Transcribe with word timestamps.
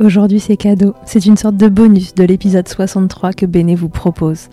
Aujourd'hui 0.00 0.40
c'est 0.40 0.56
cadeau, 0.56 0.92
c'est 1.06 1.24
une 1.24 1.36
sorte 1.36 1.56
de 1.56 1.68
bonus 1.68 2.14
de 2.14 2.24
l'épisode 2.24 2.66
63 2.66 3.32
que 3.32 3.46
Béné 3.46 3.76
vous 3.76 3.88
propose. 3.88 4.48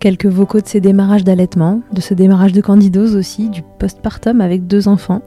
Quelques 0.00 0.26
vocaux 0.26 0.60
de 0.60 0.66
ses 0.66 0.80
démarrages 0.80 1.22
d'allaitement, 1.22 1.80
de 1.92 2.00
ce 2.00 2.12
démarrage 2.12 2.52
de 2.52 2.60
candidose 2.60 3.14
aussi, 3.14 3.50
du 3.50 3.62
postpartum 3.78 4.40
avec 4.40 4.66
deux 4.66 4.88
enfants, 4.88 5.22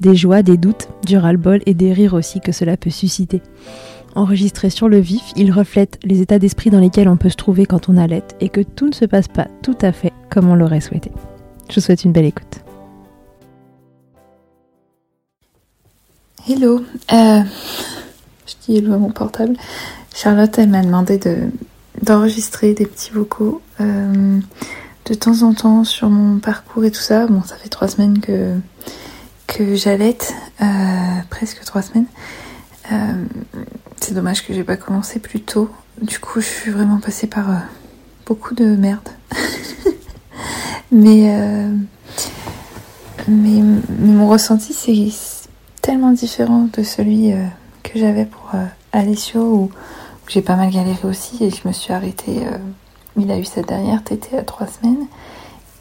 des 0.00 0.14
joies, 0.14 0.42
des 0.42 0.58
doutes, 0.58 0.88
du 1.06 1.16
ras-le-bol 1.16 1.60
et 1.64 1.72
des 1.72 1.94
rires 1.94 2.12
aussi 2.12 2.40
que 2.40 2.52
cela 2.52 2.76
peut 2.76 2.90
susciter. 2.90 3.40
Enregistré 4.14 4.68
sur 4.68 4.86
le 4.86 4.98
vif, 4.98 5.32
il 5.34 5.50
reflète 5.50 5.98
les 6.04 6.20
états 6.20 6.38
d'esprit 6.38 6.68
dans 6.68 6.80
lesquels 6.80 7.08
on 7.08 7.16
peut 7.16 7.30
se 7.30 7.36
trouver 7.36 7.64
quand 7.64 7.88
on 7.88 7.96
allait 7.96 8.24
et 8.40 8.50
que 8.50 8.60
tout 8.60 8.88
ne 8.88 8.94
se 8.94 9.06
passe 9.06 9.28
pas 9.28 9.48
tout 9.62 9.78
à 9.80 9.92
fait 9.92 10.12
comme 10.28 10.50
on 10.50 10.54
l'aurait 10.54 10.82
souhaité. 10.82 11.10
Je 11.70 11.76
vous 11.76 11.80
souhaite 11.80 12.04
une 12.04 12.12
belle 12.12 12.26
écoute. 12.26 12.60
Hello, 16.48 16.84
euh, 17.12 17.40
je 18.46 18.54
dis 18.66 18.78
à 18.86 18.96
mon 18.96 19.10
portable. 19.10 19.56
Charlotte, 20.14 20.56
elle 20.58 20.68
m'a 20.68 20.82
demandé 20.82 21.18
de, 21.18 21.36
d'enregistrer 22.02 22.74
des 22.74 22.86
petits 22.86 23.10
vocaux 23.10 23.60
euh, 23.80 24.38
de 25.04 25.14
temps 25.14 25.42
en 25.42 25.54
temps 25.54 25.84
sur 25.84 26.08
mon 26.08 26.38
parcours 26.38 26.84
et 26.84 26.90
tout 26.90 27.00
ça. 27.00 27.26
Bon, 27.26 27.42
ça 27.42 27.56
fait 27.56 27.68
trois 27.68 27.88
semaines 27.88 28.20
que, 28.20 28.54
que 29.46 29.74
j'allaite, 29.74 30.34
euh, 30.60 30.64
presque 31.30 31.62
trois 31.64 31.82
semaines. 31.82 32.06
Euh, 32.92 33.24
c'est 34.00 34.14
dommage 34.14 34.46
que 34.46 34.54
j'ai 34.54 34.64
pas 34.64 34.76
commencé 34.76 35.18
plus 35.18 35.40
tôt. 35.40 35.70
Du 36.00 36.18
coup, 36.18 36.40
je 36.40 36.46
suis 36.46 36.70
vraiment 36.70 36.98
passée 36.98 37.26
par 37.26 37.46
beaucoup 38.26 38.54
de 38.54 38.64
merde. 38.76 39.08
mais, 40.92 41.30
mais, 43.28 43.62
mais 43.98 44.12
mon 44.12 44.28
ressenti, 44.28 44.72
c'est 44.72 45.12
tellement 45.82 46.12
différent 46.12 46.68
de 46.76 46.82
celui 46.82 47.32
j'avais 47.96 48.26
pour 48.26 48.50
euh, 48.54 48.64
Alessio, 48.92 49.40
où, 49.40 49.70
j'ai 50.28 50.42
pas 50.42 50.56
mal 50.56 50.70
galéré 50.70 50.98
aussi 51.04 51.42
et 51.44 51.50
je 51.50 51.66
me 51.66 51.72
suis 51.72 51.92
arrêtée. 51.92 52.46
euh, 52.46 52.58
il 53.18 53.30
a 53.30 53.38
eu 53.38 53.44
sa 53.44 53.62
dernière 53.62 54.02
tétée 54.04 54.36
à 54.36 54.42
trois 54.42 54.66
semaines. 54.66 55.06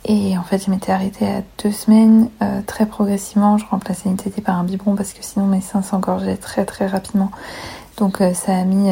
Et 0.05 0.37
en 0.37 0.43
fait, 0.43 0.63
je 0.63 0.69
m'étais 0.69 0.91
arrêtée 0.91 1.27
à 1.27 1.41
deux 1.63 1.71
semaines, 1.71 2.29
euh, 2.41 2.61
très 2.65 2.85
progressivement. 2.85 3.57
Je 3.57 3.65
remplaçais 3.65 4.07
une 4.07 4.17
tétée 4.17 4.41
par 4.41 4.57
un 4.57 4.63
biberon 4.63 4.95
parce 4.95 5.13
que 5.13 5.23
sinon 5.23 5.47
mes 5.47 5.61
seins 5.61 5.81
s'engorgeaient 5.81 6.37
très 6.37 6.63
très 6.63 6.85
rapidement. 6.87 7.31
Donc 7.97 8.21
ça 8.33 8.55
a 8.55 8.63
mis 8.65 8.89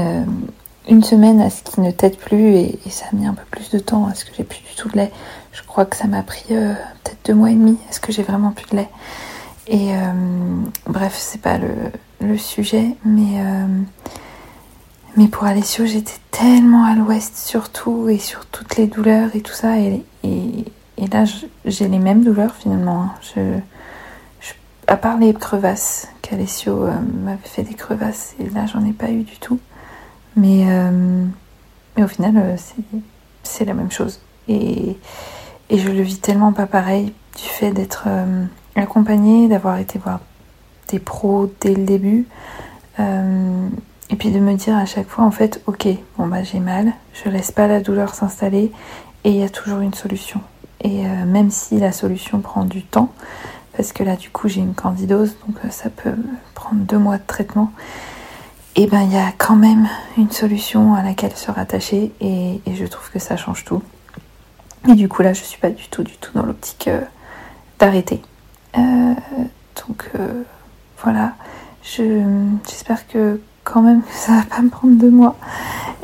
une 0.88 1.04
semaine 1.04 1.42
à 1.42 1.50
ce 1.50 1.62
qu'il 1.62 1.84
ne 1.84 1.92
tète 1.92 2.18
plus 2.18 2.56
et, 2.56 2.80
ça 2.90 3.06
a 3.12 3.16
mis 3.16 3.28
un 3.28 3.34
peu 3.34 3.44
plus 3.52 3.70
de 3.70 3.80
temps 3.80 4.08
à 4.08 4.16
ce 4.16 4.24
que 4.26 4.32
j'ai 4.36 4.46
plus 4.46 4.62
du 4.62 4.76
tout 4.76 4.90
de 4.90 4.96
lait. 4.96 5.12
Je 5.52 5.62
crois 5.64 5.86
que 5.86 5.98
ça 5.98 6.08
m'a 6.08 6.24
pris 6.24 6.46
peut-être 6.48 7.18
deux 7.26 7.34
mois 7.34 7.52
et 7.52 7.56
demi 7.56 7.78
à 7.90 7.94
ce 7.94 8.00
que 8.00 8.12
j'ai 8.14 8.24
vraiment 8.24 8.52
plus 8.52 8.66
de 8.72 8.78
lait. 8.78 8.90
Et 9.68 9.94
euh, 9.96 9.98
bref, 10.88 11.16
c'est 11.18 11.42
pas 11.42 11.58
le, 11.58 11.70
le 12.22 12.38
sujet, 12.38 12.96
mais 13.06 13.40
euh, 13.40 13.68
mais 15.16 15.28
pour 15.28 15.46
Alessio, 15.46 15.86
j'étais 15.86 16.18
tellement 16.32 16.86
à 16.86 16.96
l'ouest 16.96 17.38
sur 17.38 17.70
tout 17.70 18.10
et 18.10 18.18
sur 18.18 18.46
toutes 18.48 18.76
les 18.78 18.88
douleurs 18.88 19.30
et 19.36 19.42
tout 19.42 19.54
ça. 19.54 19.78
Et, 19.80 20.04
et, 20.24 20.66
là, 21.12 21.24
j'ai 21.66 21.88
les 21.88 22.00
mêmes 22.00 22.24
douleurs 22.24 22.56
finalement. 22.56 23.04
hein. 23.38 23.62
À 24.88 24.98
part 24.98 25.18
les 25.18 25.34
crevasses, 25.34 26.10
qu'Alessio 26.22 26.84
euh, 26.86 26.92
m'avait 27.24 27.38
fait 27.44 27.64
des 27.64 27.74
crevasses, 27.74 28.36
et 28.40 28.50
là, 28.50 28.66
j'en 28.66 28.84
ai 28.86 28.92
pas 28.92 29.10
eu 29.12 29.24
du 29.24 29.38
tout. 29.38 29.60
Mais, 30.36 30.66
euh, 30.68 31.26
mais 31.96 32.04
au 32.04 32.08
final, 32.08 32.56
c'est- 32.58 33.00
c'est 33.44 33.66
la 33.66 33.74
même 33.74 33.92
chose. 33.92 34.20
Et, 34.50 34.98
et 35.70 35.78
je 35.78 35.90
le 35.90 36.02
vis 36.02 36.20
tellement 36.20 36.52
pas 36.52 36.66
pareil 36.68 37.14
du 37.38 37.44
fait 37.44 37.72
d'être 37.72 38.08
accompagnée, 38.76 39.48
d'avoir 39.48 39.78
été 39.78 40.00
voir 40.00 40.20
des 40.90 41.00
pros 41.00 41.52
dès 41.62 41.74
le 41.74 41.84
début. 41.84 42.28
Euh, 43.00 43.68
et 44.10 44.16
puis 44.16 44.32
de 44.32 44.40
me 44.40 44.54
dire 44.54 44.76
à 44.76 44.86
chaque 44.86 45.08
fois, 45.08 45.24
en 45.24 45.32
fait, 45.32 45.62
ok, 45.66 45.88
bon 46.18 46.28
bah 46.28 46.44
j'ai 46.44 46.60
mal, 46.60 46.94
je 47.14 47.30
laisse 47.30 47.52
pas 47.52 47.68
la 47.68 47.80
douleur 47.80 48.14
s'installer 48.14 48.72
et 49.24 49.30
il 49.30 49.38
y 49.38 49.44
a 49.44 49.50
toujours 49.50 49.80
une 49.80 49.94
solution. 49.94 50.42
Et 50.82 51.06
euh, 51.06 51.26
même 51.26 51.50
si 51.50 51.80
la 51.80 51.92
solution 51.92 52.40
prend 52.42 52.66
du 52.66 52.84
temps, 52.84 53.12
parce 53.76 53.94
que 53.94 54.04
là 54.04 54.16
du 54.16 54.30
coup 54.30 54.48
j'ai 54.50 54.62
une 54.62 54.76
candidose, 54.76 55.36
donc 55.48 55.56
euh, 55.64 55.70
ça 55.70 55.90
peut 55.90 56.14
prendre 56.54 56.82
deux 56.82 56.98
mois 56.98 57.18
de 57.18 57.24
traitement, 57.26 57.72
et 58.76 58.86
ben 58.88 59.02
il 59.02 59.14
y 59.14 59.18
a 59.18 59.32
quand 59.38 59.56
même 59.56 59.88
une 60.18 60.32
solution 60.32 60.94
à 60.94 61.02
laquelle 61.02 61.36
se 61.36 61.50
rattacher 61.50 62.12
et, 62.22 62.62
et 62.66 62.76
je 62.76 62.86
trouve 62.86 63.10
que 63.12 63.20
ça 63.20 63.38
change 63.38 63.66
tout. 63.66 63.82
Et 64.90 64.96
du 64.96 65.08
coup 65.08 65.22
là 65.22 65.34
je 65.34 65.42
suis 65.42 65.60
pas 65.60 65.70
du 65.70 65.88
tout, 65.88 66.04
du 66.04 66.18
tout 66.18 66.32
dans 66.36 66.46
l'optique 66.46 66.90
d'arrêter. 67.80 68.22
Euh, 68.78 69.14
donc 69.88 70.10
euh, 70.16 70.44
voilà, 71.04 71.34
je, 71.84 72.24
j'espère 72.68 73.08
que 73.08 73.40
quand 73.64 73.82
même 73.82 74.02
ça 74.10 74.34
va 74.34 74.44
pas 74.44 74.62
me 74.62 74.70
prendre 74.70 74.96
deux 74.96 75.12
mois 75.12 75.38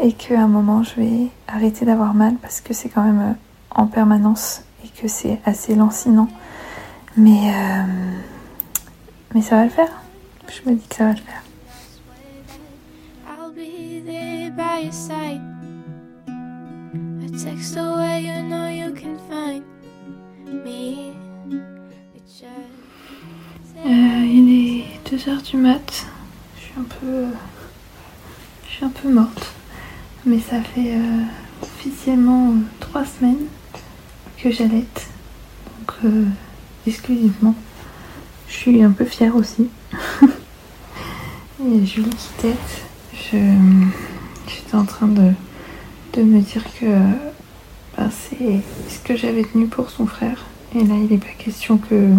et 0.01 0.13
qu'à 0.13 0.41
un 0.41 0.47
moment 0.47 0.83
je 0.83 0.95
vais 0.95 1.27
arrêter 1.47 1.85
d'avoir 1.85 2.13
mal 2.13 2.35
parce 2.41 2.61
que 2.61 2.73
c'est 2.73 2.89
quand 2.89 3.03
même 3.03 3.21
euh, 3.21 3.33
en 3.71 3.87
permanence 3.87 4.63
et 4.85 4.89
que 4.89 5.07
c'est 5.07 5.39
assez 5.45 5.75
lancinant. 5.75 6.27
Mais, 7.17 7.53
mais 9.33 9.41
ça 9.41 9.57
va 9.57 9.63
le 9.65 9.69
faire. 9.69 9.89
Je 10.47 10.69
me 10.69 10.75
dis 10.75 10.87
que 10.87 10.95
ça 10.95 11.05
va 11.05 11.11
le 11.11 11.17
faire. 11.17 11.43
Euh, 22.41 24.25
il 24.25 24.79
est 24.79 25.09
2h 25.09 25.41
du 25.51 25.57
mat. 25.57 26.05
Je 26.55 26.61
suis 26.61 26.73
un 26.79 26.83
peu. 26.83 27.25
Je 28.65 28.75
suis 28.75 28.85
un 28.85 28.89
peu 28.89 29.11
morte. 29.11 29.53
Mais 30.25 30.39
ça 30.39 30.61
fait 30.61 30.95
euh, 30.95 31.23
officiellement 31.61 32.53
3 32.79 33.05
semaines 33.05 33.45
que 34.37 34.51
j'allaite. 34.51 35.07
Donc, 35.65 35.95
euh, 36.05 36.25
exclusivement. 36.87 37.55
Je 38.47 38.53
suis 38.53 38.83
un 38.83 38.91
peu 38.91 39.05
fière 39.05 39.35
aussi. 39.35 39.67
Et 41.65 41.85
Julie 41.85 42.09
qui 42.09 42.41
tête. 42.41 42.83
Je, 43.13 43.37
j'étais 44.47 44.75
en 44.75 44.85
train 44.85 45.07
de, 45.07 45.33
de 46.13 46.23
me 46.23 46.39
dire 46.39 46.63
que 46.79 46.85
ben, 47.97 48.09
c'est 48.11 48.61
ce 48.87 48.99
que 49.03 49.17
j'avais 49.17 49.43
tenu 49.43 49.67
pour 49.67 49.89
son 49.89 50.05
frère. 50.05 50.45
Et 50.75 50.83
là, 50.83 50.95
il 50.95 51.07
n'est 51.09 51.17
pas 51.17 51.27
question 51.37 51.77
que 51.77 52.13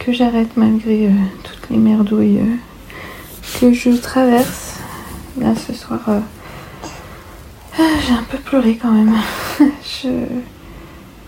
que 0.00 0.12
j'arrête 0.12 0.56
malgré 0.56 1.06
euh, 1.06 1.10
toutes 1.44 1.68
les 1.70 1.76
merdouilles 1.76 2.38
euh, 2.38 3.60
que 3.60 3.72
je 3.72 3.90
traverse. 3.90 4.78
Là 5.38 5.54
ce 5.54 5.74
soir, 5.74 6.00
euh, 6.08 6.20
ah, 7.78 7.82
j'ai 8.06 8.14
un 8.14 8.24
peu 8.24 8.38
pleuré 8.38 8.76
quand 8.80 8.90
même. 8.90 9.14
je, 9.60 10.08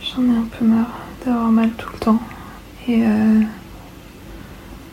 j'en 0.00 0.22
ai 0.24 0.36
un 0.36 0.48
peu 0.58 0.64
marre 0.64 0.98
d'avoir 1.24 1.50
mal 1.50 1.70
tout 1.76 1.90
le 1.92 1.98
temps. 1.98 2.20
Et 2.88 3.04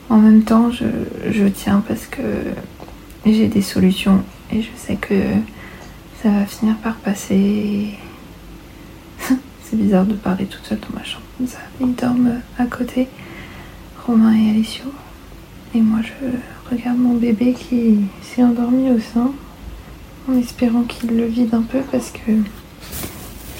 en 0.08 0.18
même 0.18 0.44
temps, 0.44 0.70
je, 0.70 0.84
je 1.28 1.44
tiens 1.46 1.82
parce 1.88 2.06
que 2.06 2.22
j'ai 3.26 3.48
des 3.48 3.62
solutions 3.62 4.22
et 4.52 4.62
je 4.62 4.68
sais 4.76 4.94
que 4.94 5.20
ça 6.22 6.30
va 6.30 6.46
finir 6.46 6.76
par 6.76 6.94
passer. 6.96 7.98
C'est 9.70 9.76
bizarre 9.76 10.04
de 10.04 10.14
parler 10.14 10.46
toute 10.46 10.64
seule 10.66 10.80
dans 10.80 10.98
ma 10.98 11.04
chambre 11.04 11.24
comme 11.38 11.46
ça. 11.46 11.58
Ils 11.80 11.94
dorment 11.94 12.40
à 12.58 12.66
côté. 12.66 13.06
Romain 14.04 14.34
et 14.34 14.50
Alessio. 14.50 14.86
Et 15.76 15.80
moi, 15.80 16.00
je 16.02 16.74
regarde 16.74 16.98
mon 16.98 17.14
bébé 17.14 17.52
qui 17.52 17.98
s'est 18.20 18.42
endormi 18.42 18.90
au 18.90 18.98
sein, 18.98 19.30
en 20.28 20.36
espérant 20.36 20.82
qu'il 20.82 21.16
le 21.16 21.24
vide 21.26 21.54
un 21.54 21.62
peu 21.62 21.78
parce 21.92 22.10
que 22.10 22.32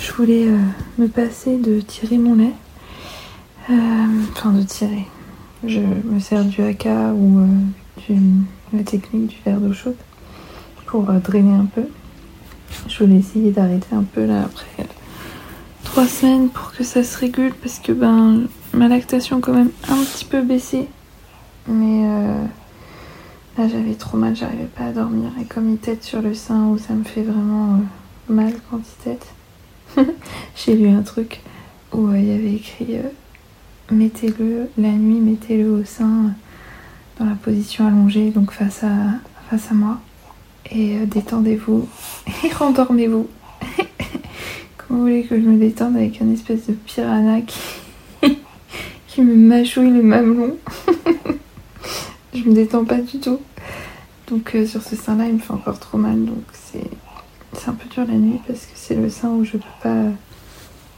je 0.00 0.12
voulais 0.12 0.48
euh, 0.48 0.58
me 0.98 1.06
passer 1.06 1.56
de 1.58 1.80
tirer 1.80 2.18
mon 2.18 2.34
lait. 2.34 2.54
Euh, 3.70 3.74
Enfin, 4.32 4.50
de 4.50 4.62
tirer. 4.62 5.06
je 5.64 5.78
me 5.78 6.18
sers 6.18 6.44
du 6.44 6.60
haka 6.62 7.12
ou 7.12 7.38
euh, 7.38 8.14
la 8.72 8.82
technique 8.82 9.28
du 9.28 9.36
verre 9.44 9.60
d'eau 9.60 9.72
chaude 9.72 9.94
pour 10.86 11.04
drainer 11.04 11.54
un 11.54 11.66
peu. 11.66 11.84
Je 12.88 13.04
voulais 13.04 13.18
essayer 13.18 13.52
d'arrêter 13.52 13.94
un 13.94 14.02
peu 14.02 14.24
là 14.24 14.42
après 14.42 14.86
trois 16.00 16.08
semaines 16.08 16.48
pour 16.48 16.72
que 16.72 16.82
ça 16.82 17.04
se 17.04 17.18
régule 17.18 17.52
parce 17.52 17.78
que 17.78 17.92
ben 17.92 18.46
ma 18.72 18.88
lactation 18.88 19.42
quand 19.42 19.52
même 19.52 19.68
un 19.86 20.02
petit 20.02 20.24
peu 20.24 20.40
baissé. 20.40 20.88
Mais 21.68 22.06
euh, 22.06 22.42
là 23.58 23.68
j'avais 23.68 23.92
trop 23.92 24.16
mal, 24.16 24.34
j'arrivais 24.34 24.70
pas 24.74 24.84
à 24.84 24.92
dormir 24.92 25.30
et 25.38 25.44
comme 25.44 25.68
il 25.68 25.76
tête 25.76 26.02
sur 26.02 26.22
le 26.22 26.32
sein 26.32 26.68
où 26.68 26.78
ça 26.78 26.94
me 26.94 27.04
fait 27.04 27.20
vraiment 27.20 27.74
euh, 27.74 28.32
mal 28.32 28.54
quand 28.70 28.78
il 28.78 29.04
tête. 29.04 29.26
J'ai 30.56 30.74
lu 30.74 30.88
un 30.88 31.02
truc 31.02 31.42
où 31.92 32.08
euh, 32.08 32.18
il 32.18 32.28
y 32.28 32.32
avait 32.32 32.54
écrit 32.54 32.96
mettez-le 33.90 34.70
la 34.78 34.92
nuit, 34.92 35.20
mettez-le 35.20 35.70
au 35.70 35.84
sein 35.84 36.32
dans 37.18 37.26
la 37.26 37.34
position 37.34 37.86
allongée, 37.86 38.30
donc 38.30 38.52
face 38.52 38.84
à, 38.84 39.18
face 39.50 39.70
à 39.70 39.74
moi. 39.74 39.98
Et 40.70 40.96
détendez-vous 41.04 41.86
et 42.44 42.48
rendormez-vous. 42.54 43.28
Vous 44.90 45.02
voulez 45.02 45.22
que 45.22 45.40
je 45.40 45.46
me 45.46 45.56
détende 45.56 45.94
avec 45.96 46.20
un 46.20 46.28
espèce 46.32 46.66
de 46.66 46.72
piranha 46.72 47.42
qui, 49.06 49.20
me 49.22 49.36
mâchouille 49.36 49.92
le 49.92 50.02
mamelon? 50.02 50.56
Je 52.34 52.42
me 52.42 52.54
détends 52.54 52.84
pas 52.84 52.96
du 52.96 53.20
tout. 53.20 53.38
Donc 54.28 54.54
euh, 54.56 54.66
sur 54.66 54.82
ce 54.82 54.96
sein-là, 54.96 55.26
il 55.26 55.34
me 55.34 55.38
fait 55.38 55.52
encore 55.52 55.78
trop 55.78 55.96
mal. 55.96 56.24
Donc 56.24 56.42
c'est 56.52 57.68
un 57.68 57.72
peu 57.72 57.88
dur 57.88 58.04
la 58.04 58.14
nuit 58.14 58.40
parce 58.48 58.60
que 58.60 58.72
c'est 58.74 58.96
le 58.96 59.10
sein 59.10 59.28
où 59.28 59.44
je 59.44 59.52
peux 59.52 59.80
pas 59.80 60.06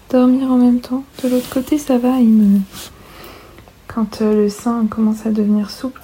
dormir 0.08 0.50
en 0.50 0.56
même 0.56 0.80
temps. 0.80 1.04
De 1.22 1.28
l'autre 1.28 1.50
côté, 1.50 1.76
ça 1.76 1.98
va. 1.98 2.18
Il 2.18 2.30
me... 2.30 2.60
Quand 3.88 4.22
euh, 4.22 4.44
le 4.44 4.48
sein 4.48 4.86
commence 4.86 5.26
à 5.26 5.30
devenir 5.30 5.70
souple, 5.70 6.00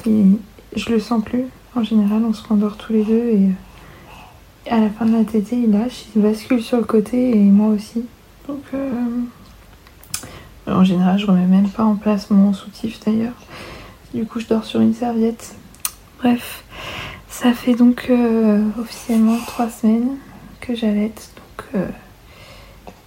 je 0.76 0.90
le 0.90 1.00
sens 1.00 1.24
plus. 1.24 1.44
En 1.74 1.82
général, 1.82 2.22
on 2.26 2.34
se 2.34 2.46
rendort 2.46 2.76
tous 2.76 2.92
les 2.92 3.04
deux 3.04 3.28
et 3.28 3.48
à 4.70 4.80
la 4.80 4.90
fin 4.90 5.06
de 5.06 5.16
la 5.16 5.24
tétée, 5.24 5.56
il 5.56 5.70
lâche, 5.70 6.04
il 6.14 6.22
bascule 6.22 6.62
sur 6.62 6.78
le 6.78 6.84
côté 6.84 7.30
et 7.30 7.36
moi 7.36 7.68
aussi. 7.68 8.04
Donc 8.46 8.62
euh, 8.74 8.90
en 10.66 10.84
général, 10.84 11.18
je 11.18 11.26
remets 11.26 11.46
même 11.46 11.68
pas 11.68 11.84
en 11.84 11.96
place 11.96 12.30
mon 12.30 12.52
soutif 12.52 13.00
d'ailleurs. 13.04 13.34
Du 14.14 14.24
coup, 14.24 14.40
je 14.40 14.46
dors 14.46 14.64
sur 14.64 14.80
une 14.80 14.94
serviette. 14.94 15.54
Bref, 16.18 16.64
ça 17.28 17.52
fait 17.52 17.74
donc 17.74 18.06
euh, 18.10 18.62
officiellement 18.78 19.38
trois 19.46 19.68
semaines 19.68 20.16
que 20.60 20.74
j'allaite. 20.74 21.30
Donc, 21.36 21.66
euh, 21.74 21.86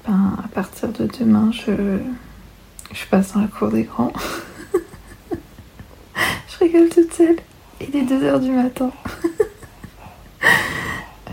ben, 0.08 0.38
à 0.44 0.48
partir 0.48 0.90
de 0.90 1.08
demain, 1.20 1.52
je, 1.52 2.00
je 2.94 3.06
passe 3.10 3.34
dans 3.34 3.42
la 3.42 3.48
cour 3.48 3.70
des 3.70 3.84
grands. 3.84 4.14
je 6.16 6.58
rigole 6.60 6.90
toute 6.90 7.14
seule. 7.14 7.38
Il 7.82 7.96
est 7.96 8.04
2h 8.04 8.40
du 8.42 8.52
matin. 8.52 8.92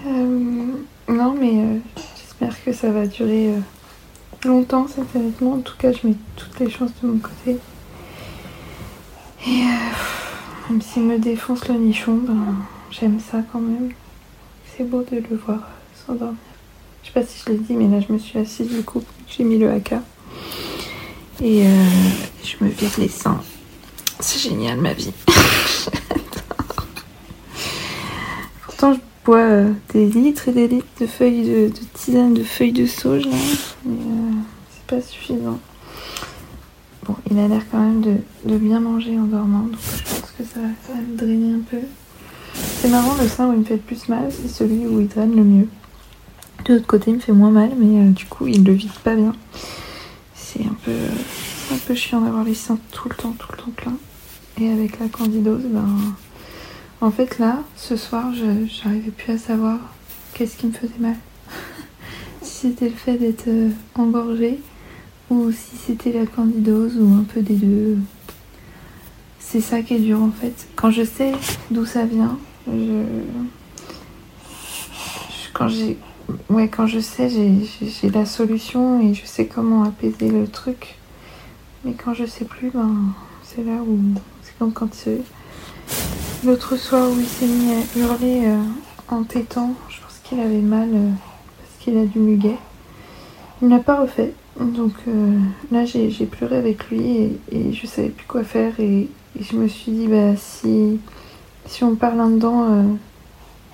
Euh, 0.08 0.66
non, 1.08 1.34
mais 1.38 1.52
euh, 1.52 1.78
j'espère 2.16 2.64
que 2.64 2.72
ça 2.72 2.90
va 2.90 3.06
durer 3.06 3.49
euh, 3.49 3.58
longtemps 4.44 4.87
cet 4.88 5.14
allaitement. 5.14 5.55
En 5.55 5.60
tout 5.60 5.76
cas, 5.78 5.93
je 5.93 6.06
mets 6.06 6.14
toutes 6.37 6.58
les 6.60 6.70
chances 6.70 6.93
de 7.02 7.08
mon 7.08 7.19
côté. 7.19 7.58
Et 9.46 9.62
même 10.69 10.81
s'il 10.81 11.02
me 11.02 11.19
défonce 11.19 11.69
le 11.69 11.75
nichon, 11.75 12.16
ben, 12.16 12.55
j'aime 12.90 13.20
ça 13.20 13.38
quand 13.52 13.60
même. 13.60 13.90
C'est 14.76 14.84
beau 14.84 15.02
de 15.02 15.16
le 15.16 15.37
voir 15.37 15.60
s'endormir. 16.06 16.37
Je 17.02 17.08
sais 17.08 17.12
pas 17.12 17.25
si 17.25 17.43
je 17.46 17.52
l'ai 17.52 17.58
dit, 17.58 17.75
mais 17.75 17.88
là 17.88 18.04
je 18.06 18.12
me 18.12 18.19
suis 18.19 18.38
assise 18.38 18.69
du 18.69 18.82
coup, 18.82 19.02
j'ai 19.28 19.44
mis 19.44 19.58
le 19.58 19.70
haka. 19.70 20.02
Et 21.43 21.64
je 22.44 22.64
me 22.64 22.69
vire 22.69 22.90
les 22.99 23.08
seins. 23.08 23.40
C'est 24.20 24.40
génial 24.40 24.78
ma 24.78 24.93
vie. 24.93 25.12
euh, 29.36 29.70
des 29.92 30.06
litres 30.06 30.48
et 30.48 30.52
des 30.52 30.69
litres 30.69 30.86
de 31.00 31.06
feuilles 31.06 31.44
de, 31.48 31.70
tisane 31.94 32.34
de 32.34 32.42
feuilles 32.42 32.72
de 32.72 32.86
sauge 32.86 33.26
euh, 33.26 33.90
c'est 34.70 34.96
pas 34.96 35.02
suffisant. 35.02 35.58
Bon, 37.04 37.16
il 37.30 37.38
a 37.38 37.48
l'air 37.48 37.62
quand 37.70 37.78
même 37.78 38.02
de, 38.02 38.56
bien 38.58 38.80
manger 38.80 39.19
en 39.19 39.25
dormant, 39.25 39.60
donc 39.64 39.78
je 39.80 40.02
pense 40.02 40.34
que 40.36 40.44
ça 40.44 40.60
va 40.60 40.94
même 40.94 41.16
drainer 41.16 41.54
un 41.54 41.60
peu. 41.70 41.78
C'est 42.54 42.88
marrant, 42.88 43.14
le 43.20 43.28
sein 43.28 43.48
où 43.48 43.52
il 43.54 43.60
me 43.60 43.64
fait 43.64 43.76
le 43.76 43.80
plus 43.80 44.08
mal, 44.08 44.28
c'est 44.30 44.48
celui 44.48 44.86
où 44.86 45.00
il 45.00 45.08
draine 45.08 45.34
le 45.34 45.42
mieux. 45.44 45.69
De 46.64 46.75
l'autre 46.75 46.86
côté, 46.86 47.10
il 47.10 47.16
me 47.16 47.20
fait 47.20 47.32
moins 47.32 47.50
mal, 47.50 47.70
mais 47.78 48.02
euh, 48.02 48.10
du 48.10 48.26
coup, 48.26 48.46
il 48.46 48.62
le 48.62 48.72
vide 48.72 48.92
pas 49.04 49.14
bien. 49.14 49.34
C'est 50.34 50.60
un 50.60 50.76
peu, 50.84 50.90
euh, 50.90 51.76
un 51.90 51.94
chiant 51.94 52.20
d'avoir 52.20 52.44
les 52.44 52.54
seins 52.54 52.78
tout 52.92 53.08
le 53.08 53.14
temps, 53.14 53.34
tout 53.38 53.48
le 53.52 53.58
temps 53.58 53.70
pleins. 53.75 53.96
Et 54.60 54.70
avec 54.70 54.98
la 54.98 55.08
candidose, 55.08 55.62
ben, 55.70 55.86
en 57.00 57.11
fait 57.11 57.39
là, 57.39 57.62
ce 57.77 57.97
soir, 57.97 58.33
je 58.35 58.67
j'arrivais 58.67 59.11
plus 59.11 59.33
à 59.33 59.39
savoir 59.39 59.79
qu'est-ce 60.35 60.56
qui 60.56 60.67
me 60.67 60.73
faisait 60.73 60.99
mal. 60.99 61.17
si 62.43 62.69
c'était 62.69 62.89
le 62.89 62.95
fait 62.95 63.17
d'être 63.17 63.49
euh, 63.49 63.71
engorgée 63.95 64.59
ou 65.31 65.53
si 65.53 65.77
c'était 65.77 66.12
la 66.12 66.27
candidose 66.27 66.97
ou 66.99 67.15
un 67.15 67.25
peu 67.25 67.43
des 67.43 67.55
deux. 67.55 67.99
C'est 69.39 69.61
ça 69.61 69.83
qui 69.83 69.95
est 69.95 69.99
dur 70.00 70.23
en 70.23 70.31
fait. 70.31 70.67
Quand 70.77 70.91
je 70.91 71.05
sais 71.05 71.33
d'où 71.71 71.87
ça 71.87 72.05
vient, 72.05 72.39
je... 72.67 73.03
quand 75.55 75.69
j'ai 75.69 75.97
quand 76.71 76.87
je 76.87 77.00
sais 77.00 77.31
j'ai- 77.31 78.11
la 78.11 78.27
solution 78.27 79.00
et 79.00 79.15
je 79.15 79.25
sais 79.25 79.47
comment 79.47 79.85
apaiser 79.85 80.29
le 80.29 80.47
truc. 80.47 80.97
Mais 81.85 81.93
quand 81.93 82.12
je 82.12 82.27
sais 82.27 82.45
plus, 82.45 82.71
ben 82.71 83.12
c'est 83.43 83.65
là 83.65 83.81
où 83.87 83.99
c'est 84.43 84.59
comme 84.59 84.73
quand 84.73 84.93
c'est 84.93 85.21
l'autre 86.44 86.76
soir 86.76 87.11
où 87.11 87.19
il 87.19 87.26
s'est 87.26 87.46
mis 87.46 87.73
à 87.73 87.99
hurler 87.99 88.46
euh, 88.46 88.62
en 89.08 89.25
tétant. 89.25 89.75
Je 89.88 90.00
pense 90.00 90.20
qu'il 90.23 90.38
avait 90.40 90.61
mal 90.61 90.88
euh, 90.93 91.11
parce 91.58 91.70
qu'il 91.81 91.96
a 91.99 92.05
du 92.05 92.19
muguet. 92.19 92.56
Il 93.62 93.69
n'a 93.69 93.81
pas 93.81 94.00
refait. 94.00 94.32
Donc 94.61 94.93
euh, 95.06 95.38
là, 95.70 95.85
j'ai 95.85 96.08
pleuré 96.26 96.56
avec 96.56 96.90
lui 96.90 97.00
et, 97.00 97.40
et 97.52 97.73
je 97.73 97.87
savais 97.87 98.08
plus 98.08 98.26
quoi 98.26 98.44
faire. 98.44 98.79
Et, 98.79 99.08
je 99.40 99.56
me 99.56 99.69
suis 99.69 99.93
dit, 99.93 100.08
bah, 100.08 100.35
si, 100.37 100.99
si 101.67 101.85
on 101.85 101.94
parle 101.94 102.19
un 102.19 102.31
dedans 102.31 102.85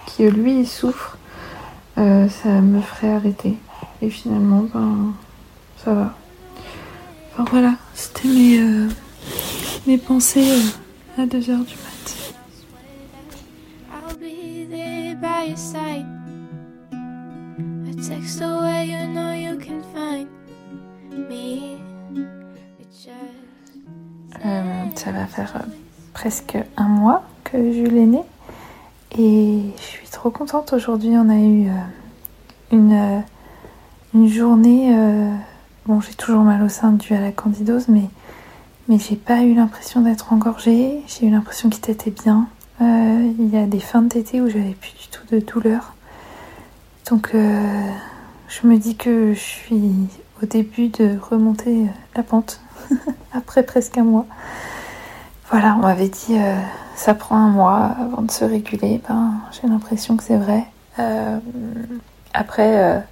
qui 0.05 0.29
lui 0.29 0.61
il 0.61 0.69
souffre, 0.69 1.17
ça 1.97 2.61
me 2.61 2.83
ferait 2.83 3.13
arrêter. 3.13 3.55
Et 4.03 4.11
finalement, 4.11 4.67
ben, 4.75 5.15
ça 5.83 5.95
va. 5.95 6.15
Enfin 7.33 7.45
voilà, 7.51 7.77
c'était 7.95 8.29
mes, 8.29 8.61
mes 9.87 9.97
pensées 9.97 10.45
à 11.17 11.25
2h 11.25 11.47
du 11.47 11.53
mat. 11.53 11.94
Ça 25.05 25.13
va 25.13 25.27
faire 25.27 25.53
euh, 25.57 25.69
presque 26.15 26.57
un 26.79 26.89
mois 26.89 27.25
que 27.45 27.73
Jules 27.73 27.97
est 27.97 28.07
né. 28.07 28.23
Et 29.19 29.61
je 29.77 29.83
suis 29.83 30.09
trop 30.09 30.31
contente. 30.31 30.73
Aujourd'hui, 30.73 31.11
on 31.11 31.29
a 31.29 31.37
eu 31.37 31.69
euh, 31.69 31.73
une, 32.73 32.93
euh, 32.93 33.21
une 34.15 34.29
journée. 34.29 34.97
bon, 35.87 36.01
j'ai 36.01 36.15
toujours 36.15 36.43
mal 36.43 36.63
au 36.63 36.69
sein 36.69 36.93
dû 36.93 37.15
à 37.15 37.21
la 37.21 37.33
candidose, 37.33 37.89
mais, 37.89 38.09
mais 38.89 38.99
j'ai 38.99 39.17
pas 39.17 39.43
eu 39.43 39.55
l'impression 39.55 40.01
d'être 40.01 40.33
engorgée. 40.33 41.03
J'ai 41.07 41.27
eu 41.27 41.31
l'impression 41.31 41.69
qu'il 41.69 41.83
t'était 41.83 42.11
bien. 42.11 42.49
Euh, 42.81 43.33
il 43.39 43.51
y 43.51 43.57
a 43.57 43.67
des 43.67 43.81
fins 43.81 44.03
de 44.03 44.09
tétée 44.09 44.41
où 44.41 44.49
j'avais 44.49 44.75
plus 44.75 44.95
du 44.95 45.09
tout 45.09 45.23
de 45.31 45.41
douleur. 45.41 45.95
Donc, 47.11 47.33
euh, 47.35 47.91
je 48.49 48.67
me 48.67 48.79
dis 48.79 48.97
que 48.97 49.35
je 49.35 49.39
suis 49.39 49.93
au 50.43 50.47
début 50.47 50.89
de 50.89 51.19
remonter 51.19 51.83
euh, 51.83 51.87
la 52.17 52.23
pente 52.23 52.61
après 53.35 53.63
presque 53.63 53.99
un 53.99 54.05
mois. 54.05 54.27
Voilà, 55.51 55.75
on 55.77 55.83
m'avait 55.83 56.09
dit 56.09 56.39
euh, 56.39 56.57
ça 56.97 57.15
prend 57.15 57.37
un 57.37 57.51
mois 57.51 57.95
avant 58.01 58.23
de 58.23 58.31
se 58.31 58.45
réguler. 58.45 59.03
Ben, 59.07 59.35
j'ai 59.53 59.69
l'impression 59.69 60.17
que 60.17 60.23
c'est 60.23 60.39
vrai. 60.39 60.65
Après, 62.33 63.05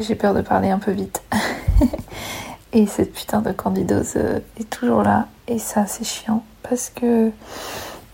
j'ai 0.00 0.14
peur 0.14 0.34
de 0.34 0.40
parler 0.40 0.70
un 0.70 0.78
peu 0.78 0.90
vite. 0.90 1.22
et 2.72 2.86
cette 2.86 3.12
putain 3.12 3.42
de 3.42 3.52
candidose 3.52 4.16
est 4.16 4.70
toujours 4.70 5.02
là. 5.02 5.28
Et 5.46 5.58
ça, 5.58 5.86
c'est 5.86 6.04
chiant 6.04 6.42
parce 6.62 6.90
que 6.90 7.30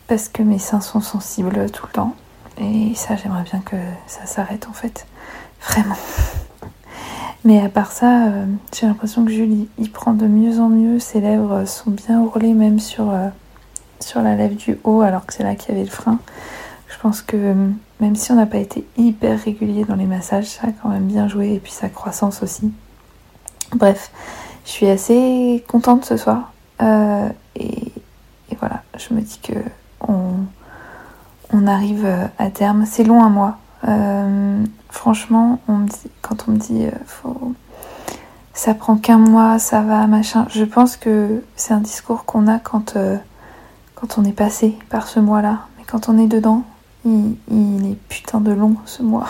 parce 0.09 0.29
que 0.29 0.43
mes 0.43 0.59
seins 0.59 0.81
sont 0.81 1.01
sensibles 1.01 1.71
tout 1.71 1.87
le 1.87 1.93
temps. 1.93 2.15
Et 2.59 2.95
ça, 2.95 3.17
j'aimerais 3.17 3.43
bien 3.43 3.61
que 3.61 3.77
ça 4.07 4.27
s'arrête 4.27 4.67
en 4.69 4.73
fait. 4.73 5.07
Vraiment. 5.61 5.97
Mais 7.45 7.61
à 7.61 7.69
part 7.69 7.93
ça, 7.93 8.27
euh, 8.27 8.47
j'ai 8.75 8.87
l'impression 8.87 9.25
que 9.25 9.31
Jules, 9.31 9.69
il, 9.79 9.93
prend 9.93 10.13
de 10.15 10.27
mieux 10.27 10.59
en 10.59 10.69
mieux. 10.69 10.99
Ses 10.99 11.21
lèvres 11.21 11.65
sont 11.65 11.91
bien 11.91 12.21
ourlées, 12.21 12.55
même 12.55 12.81
sur, 12.81 13.11
euh, 13.11 13.29
sur 14.01 14.21
la 14.21 14.35
lèvre 14.35 14.57
du 14.57 14.79
haut, 14.83 15.03
alors 15.03 15.27
que 15.27 15.33
c'est 15.33 15.45
là 15.45 15.55
qu'il 15.55 15.75
y 15.75 15.77
avait 15.77 15.85
le 15.85 15.91
frein. 15.91 16.19
Je 16.89 16.99
pense 16.99 17.23
que 17.23 17.37
euh, 17.37 17.69
même 18.01 18.17
si 18.17 18.33
on 18.33 18.37
n'a 18.37 18.47
pas 18.47 18.59
été 18.59 18.85
hyper 18.97 19.41
régulier 19.41 19.85
dans 19.85 19.95
les 19.95 20.07
massages, 20.07 20.47
ça 20.47 20.69
a 20.69 20.71
quand 20.73 20.89
même 20.89 21.07
bien 21.07 21.29
joué. 21.29 21.55
Et 21.55 21.61
puis 21.61 21.73
sa 21.73 21.89
croissance 21.89 22.43
aussi. 22.43 22.73
Bref, 23.75 24.11
je 24.65 24.71
suis 24.71 24.89
assez 24.89 25.65
contente 25.69 26.05
ce 26.05 26.17
soir. 26.17 26.53
Et 27.59 27.93
je 29.09 29.15
me 29.15 29.21
dis 29.21 29.39
que 29.39 29.55
on, 31.57 31.67
arrive 31.67 32.07
à 32.39 32.51
terme. 32.51 32.85
C'est 32.87 33.05
long 33.05 33.23
un 33.23 33.29
mois. 33.29 33.59
Euh, 33.89 34.65
franchement, 34.89 35.61
on 35.69 35.77
me 35.77 35.89
dit, 35.89 36.11
quand 36.23 36.49
on 36.49 36.53
me 36.53 36.57
dit 36.57 36.87
euh, 36.87 36.91
faut, 37.07 37.53
ça 38.55 38.75
prend 38.75 38.97
qu'un 38.97 39.19
mois, 39.19 39.59
ça 39.59 39.83
va, 39.83 40.07
machin. 40.07 40.47
Je 40.51 40.65
pense 40.65 40.97
que 40.97 41.43
c'est 41.57 41.75
un 41.75 41.81
discours 41.81 42.25
qu'on 42.25 42.49
a 42.49 42.59
quand, 42.59 42.97
euh, 42.97 43.17
quand 43.95 44.19
on 44.19 44.25
est 44.25 44.33
passé 44.33 44.77
par 44.89 45.09
ce 45.09 45.21
mois-là. 45.21 45.61
Mais 45.79 45.85
quand 45.87 46.09
on 46.09 46.19
est 46.19 46.27
dedans, 46.27 46.65
il, 47.05 47.37
est 47.87 47.99
putain 48.09 48.41
de 48.41 48.53
long 48.53 48.77
ce 48.87 49.03
mois. 49.03 49.29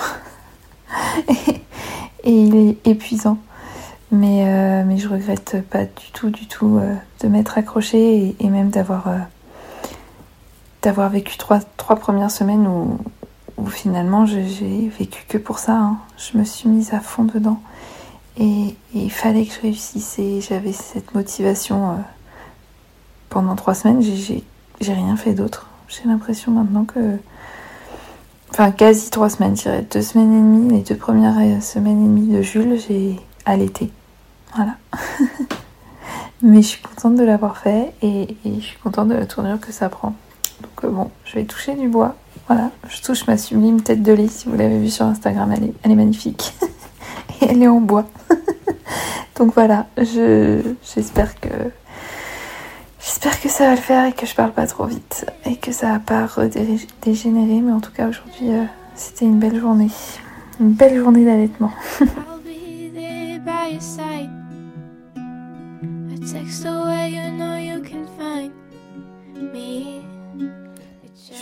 et, 1.29 1.61
il 2.25 2.57
est 2.57 2.87
épuisant. 2.87 3.39
Mais, 4.13 4.45
euh, 4.47 4.85
mais 4.87 4.99
je 4.99 5.09
regrette 5.09 5.57
pas 5.69 5.85
du 5.85 6.13
tout, 6.13 6.31
du 6.31 6.47
tout 6.47 6.79
euh, 6.79 6.95
de 7.21 7.29
m'être 7.29 7.59
accrochée 7.59 8.37
et, 8.39 8.49
même 8.49 8.71
d'avoir 8.71 9.09
euh, 9.09 9.19
d'avoir 10.87 11.11
vécu 11.11 11.37
trois, 11.37 11.59
trois 11.77 11.97
premières 11.97 12.31
semaines 12.31 12.65
où, 12.69 12.97
finalement 13.69 14.25
j'ai 14.25 14.89
vécu 14.97 15.25
que 15.29 15.37
pour 15.37 15.59
ça. 15.59 15.73
hein. 15.73 15.99
Je 16.17 16.39
me 16.39 16.45
suis 16.45 16.69
mise 16.69 16.95
à 16.95 17.01
fond 17.01 17.25
dedans 17.25 17.61
et, 18.39 18.77
il 18.95 19.11
fallait 19.11 19.45
que 19.47 19.53
je 19.55 19.61
réussisse 19.63 20.17
et 20.21 20.41
j'avais 20.41 20.73
cette 20.73 21.13
motivation 21.13 21.91
euh, 21.91 21.95
pendant 23.31 23.57
trois 23.57 23.75
semaines. 23.75 24.01
J'ai- 24.01 24.45
rien 24.81 25.17
fait 25.17 25.33
d'autre. 25.35 25.67
J'ai 25.89 26.07
l'impression 26.09 26.53
maintenant 26.53 26.85
que. 26.85 27.17
Enfin, 28.51 28.71
quasi 28.71 29.11
trois 29.11 29.29
semaines, 29.29 29.57
je 29.57 29.63
dirais. 29.63 29.85
Deux 29.91 30.03
semaines 30.03 30.33
et 30.33 30.41
demie, 30.41 30.77
les 30.77 30.83
deux 30.85 30.97
premières 30.97 31.37
euh, 31.39 31.61
semaines 31.61 32.01
et 32.05 32.07
demie 32.09 32.29
de 32.33 32.43
Jules, 32.43 32.79
j'ai 32.87 33.19
allaité. 33.45 33.91
Voilà. 34.55 34.77
Mais 36.43 36.63
je 36.63 36.69
suis 36.69 36.83
contente 36.83 37.17
de 37.17 37.25
l'avoir 37.25 37.57
fait 37.59 37.93
et 38.03 38.37
je 38.45 38.61
suis 38.61 38.79
contente 38.79 39.09
de 39.09 39.15
la 39.15 39.27
tournure 39.27 39.59
que 39.59 39.73
ça 39.73 39.89
prend. 39.89 40.15
Euh, 40.85 40.91
bon, 40.91 41.11
je 41.25 41.35
vais 41.35 41.45
toucher 41.45 41.75
du 41.75 41.89
bois. 41.89 42.15
Voilà, 42.47 42.71
je 42.89 43.03
touche 43.03 43.27
ma 43.27 43.37
sublime 43.37 43.83
tête 43.83 44.03
de 44.03 44.13
lait. 44.13 44.29
Si 44.29 44.49
vous 44.49 44.57
l'avez 44.57 44.79
vue 44.79 44.91
sur 44.91 45.07
Instagram, 45.07 45.53
elle 45.53 45.91
est, 45.91 45.95
magnifique. 45.95 46.55
et 47.41 47.47
elle 47.47 47.63
est 47.63 47.69
en 47.69 47.81
bois. 47.81 48.07
Donc 49.37 49.55
voilà, 49.55 49.87
je 49.99 50.61
j'espère 50.95 51.39
que 51.41 51.49
j'espère 53.01 53.41
que 53.41 53.49
ça 53.49 53.67
va 53.67 53.71
le 53.73 53.81
faire 53.81 54.07
et 54.07 54.13
que 54.13 54.27
je 54.27 54.35
parle 54.35 54.53
pas 54.53 54.67
trop 54.67 54.87
vite 54.87 55.27
et 55.45 55.57
que 55.57 55.73
ça 55.73 55.93
va 55.93 55.99
pas 55.99 56.29
dégénérer. 57.03 57.61
Mais 57.61 57.73
en 57.73 57.81
tout 57.81 57.93
cas 57.93 58.09
aujourd'hui, 58.09 58.51
euh, 58.51 58.65
c'était 58.95 59.27
une 59.27 59.39
belle 59.39 59.61
journée, 59.61 59.91
une 60.61 60.73
belle 60.73 60.97
journée 60.97 61.25
d'allaitement. 61.25 61.73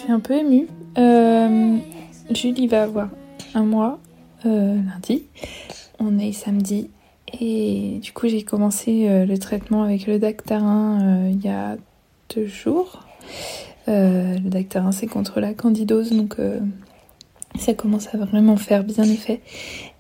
suis 0.05 0.13
un 0.13 0.21
peu 0.21 0.35
émue. 0.35 0.69
Euh, 0.99 1.79
Julie 2.31 2.67
va 2.67 2.83
avoir 2.83 3.09
un 3.55 3.65
mois 3.65 3.99
euh, 4.45 4.77
lundi. 4.77 5.25
On 5.99 6.19
est 6.19 6.33
samedi. 6.33 6.91
Et 7.41 8.01
du 8.03 8.13
coup, 8.13 8.29
j'ai 8.29 8.43
commencé 8.43 9.09
euh, 9.09 9.25
le 9.25 9.39
traitement 9.39 9.83
avec 9.83 10.07
le 10.07 10.19
Dactarin 10.19 11.29
il 11.31 11.43
y 11.43 11.49
a 11.49 11.77
deux 12.35 12.47
jours. 12.47 13.07
Le 13.87 14.39
Dactarin, 14.41 14.93
c'est 14.93 15.07
contre 15.07 15.41
la 15.41 15.55
candidose, 15.55 16.11
donc 16.13 16.37
ça 17.59 17.75
commence 17.75 18.15
à 18.15 18.19
vraiment 18.19 18.57
faire 18.57 18.85
bien 18.85 19.05
effet. 19.05 19.41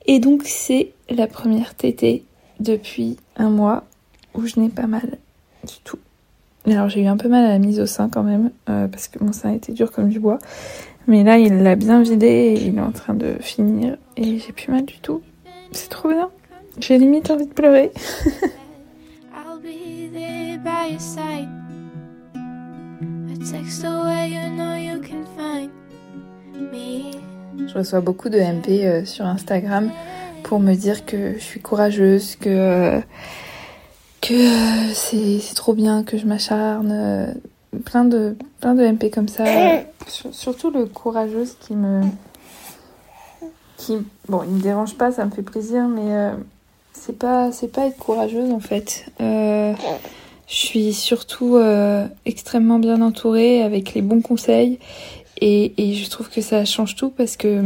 Et 0.06 0.20
donc, 0.20 0.42
c'est 0.44 0.92
la 1.10 1.26
première 1.26 1.74
tétée 1.74 2.24
depuis 2.60 3.16
un 3.36 3.50
mois 3.50 3.84
où 4.34 4.46
je 4.46 4.58
n'ai 4.60 4.68
pas 4.68 4.86
mal 4.86 5.18
du 5.66 5.74
tout. 5.82 5.98
Alors 6.66 6.88
j'ai 6.88 7.02
eu 7.02 7.06
un 7.06 7.16
peu 7.16 7.28
mal 7.28 7.44
à 7.44 7.48
la 7.48 7.58
mise 7.58 7.78
au 7.78 7.86
sein 7.86 8.08
quand 8.08 8.22
même, 8.22 8.50
euh, 8.70 8.88
parce 8.88 9.08
que 9.08 9.22
mon 9.22 9.32
sein 9.32 9.52
était 9.52 9.72
dur 9.72 9.92
comme 9.92 10.08
du 10.08 10.18
bois. 10.18 10.38
Mais 11.06 11.22
là, 11.22 11.38
il 11.38 11.62
l'a 11.62 11.76
bien 11.76 12.02
vidé 12.02 12.26
et 12.26 12.66
il 12.66 12.78
est 12.78 12.80
en 12.80 12.92
train 12.92 13.12
de 13.12 13.34
finir. 13.40 13.98
Et 14.16 14.38
j'ai 14.38 14.52
plus 14.52 14.72
mal 14.72 14.86
du 14.86 14.98
tout. 15.00 15.20
C'est 15.72 15.90
trop 15.90 16.08
bien. 16.08 16.30
J'ai 16.80 16.96
limite 16.96 17.30
envie 17.30 17.46
de 17.46 17.52
pleurer. 17.52 17.92
Je 27.74 27.78
reçois 27.78 28.00
beaucoup 28.00 28.28
de 28.28 28.38
MP 28.38 28.84
euh, 28.84 29.04
sur 29.04 29.26
Instagram 29.26 29.90
pour 30.44 30.60
me 30.60 30.74
dire 30.74 31.04
que 31.04 31.34
je 31.34 31.42
suis 31.42 31.60
courageuse, 31.60 32.36
que, 32.36 32.48
euh, 32.48 33.00
que 34.26 34.88
euh, 34.88 34.92
c'est 34.94 35.38
c'est 35.40 35.54
trop 35.54 35.74
bien, 35.74 36.02
que 36.02 36.16
je 36.18 36.26
m'acharne. 36.26 36.90
euh, 36.92 37.26
plein, 37.84 38.04
de, 38.04 38.36
plein 38.60 38.74
de 38.74 38.82
MP 38.86 39.10
comme 39.10 39.28
ça. 39.28 39.44
Sur- 40.08 40.34
surtout 40.34 40.70
le 40.70 40.86
courageuse 40.86 41.56
qui 41.60 41.74
me. 41.74 42.02
Qui, 43.76 43.98
bon, 44.28 44.42
il 44.44 44.50
me 44.50 44.60
dérange 44.60 44.94
pas, 44.96 45.10
ça 45.12 45.24
me 45.24 45.30
fait 45.30 45.42
plaisir, 45.42 45.88
mais 45.88 46.14
euh, 46.14 46.32
c'est 46.92 47.18
pas, 47.18 47.50
c'est 47.52 47.68
pas 47.72 47.86
être 47.86 47.98
courageuse 47.98 48.50
en 48.52 48.60
fait. 48.60 49.06
Euh, 49.20 49.72
je 50.46 50.54
suis 50.54 50.92
surtout 50.92 51.56
euh, 51.56 52.06
extrêmement 52.24 52.78
bien 52.78 53.02
entourée 53.02 53.62
avec 53.62 53.94
les 53.94 54.02
bons 54.02 54.20
conseils 54.20 54.78
et, 55.40 55.72
et 55.76 55.94
je 55.94 56.08
trouve 56.08 56.28
que 56.30 56.40
ça 56.40 56.64
change 56.64 56.94
tout 56.96 57.10
parce 57.10 57.36
que 57.36 57.62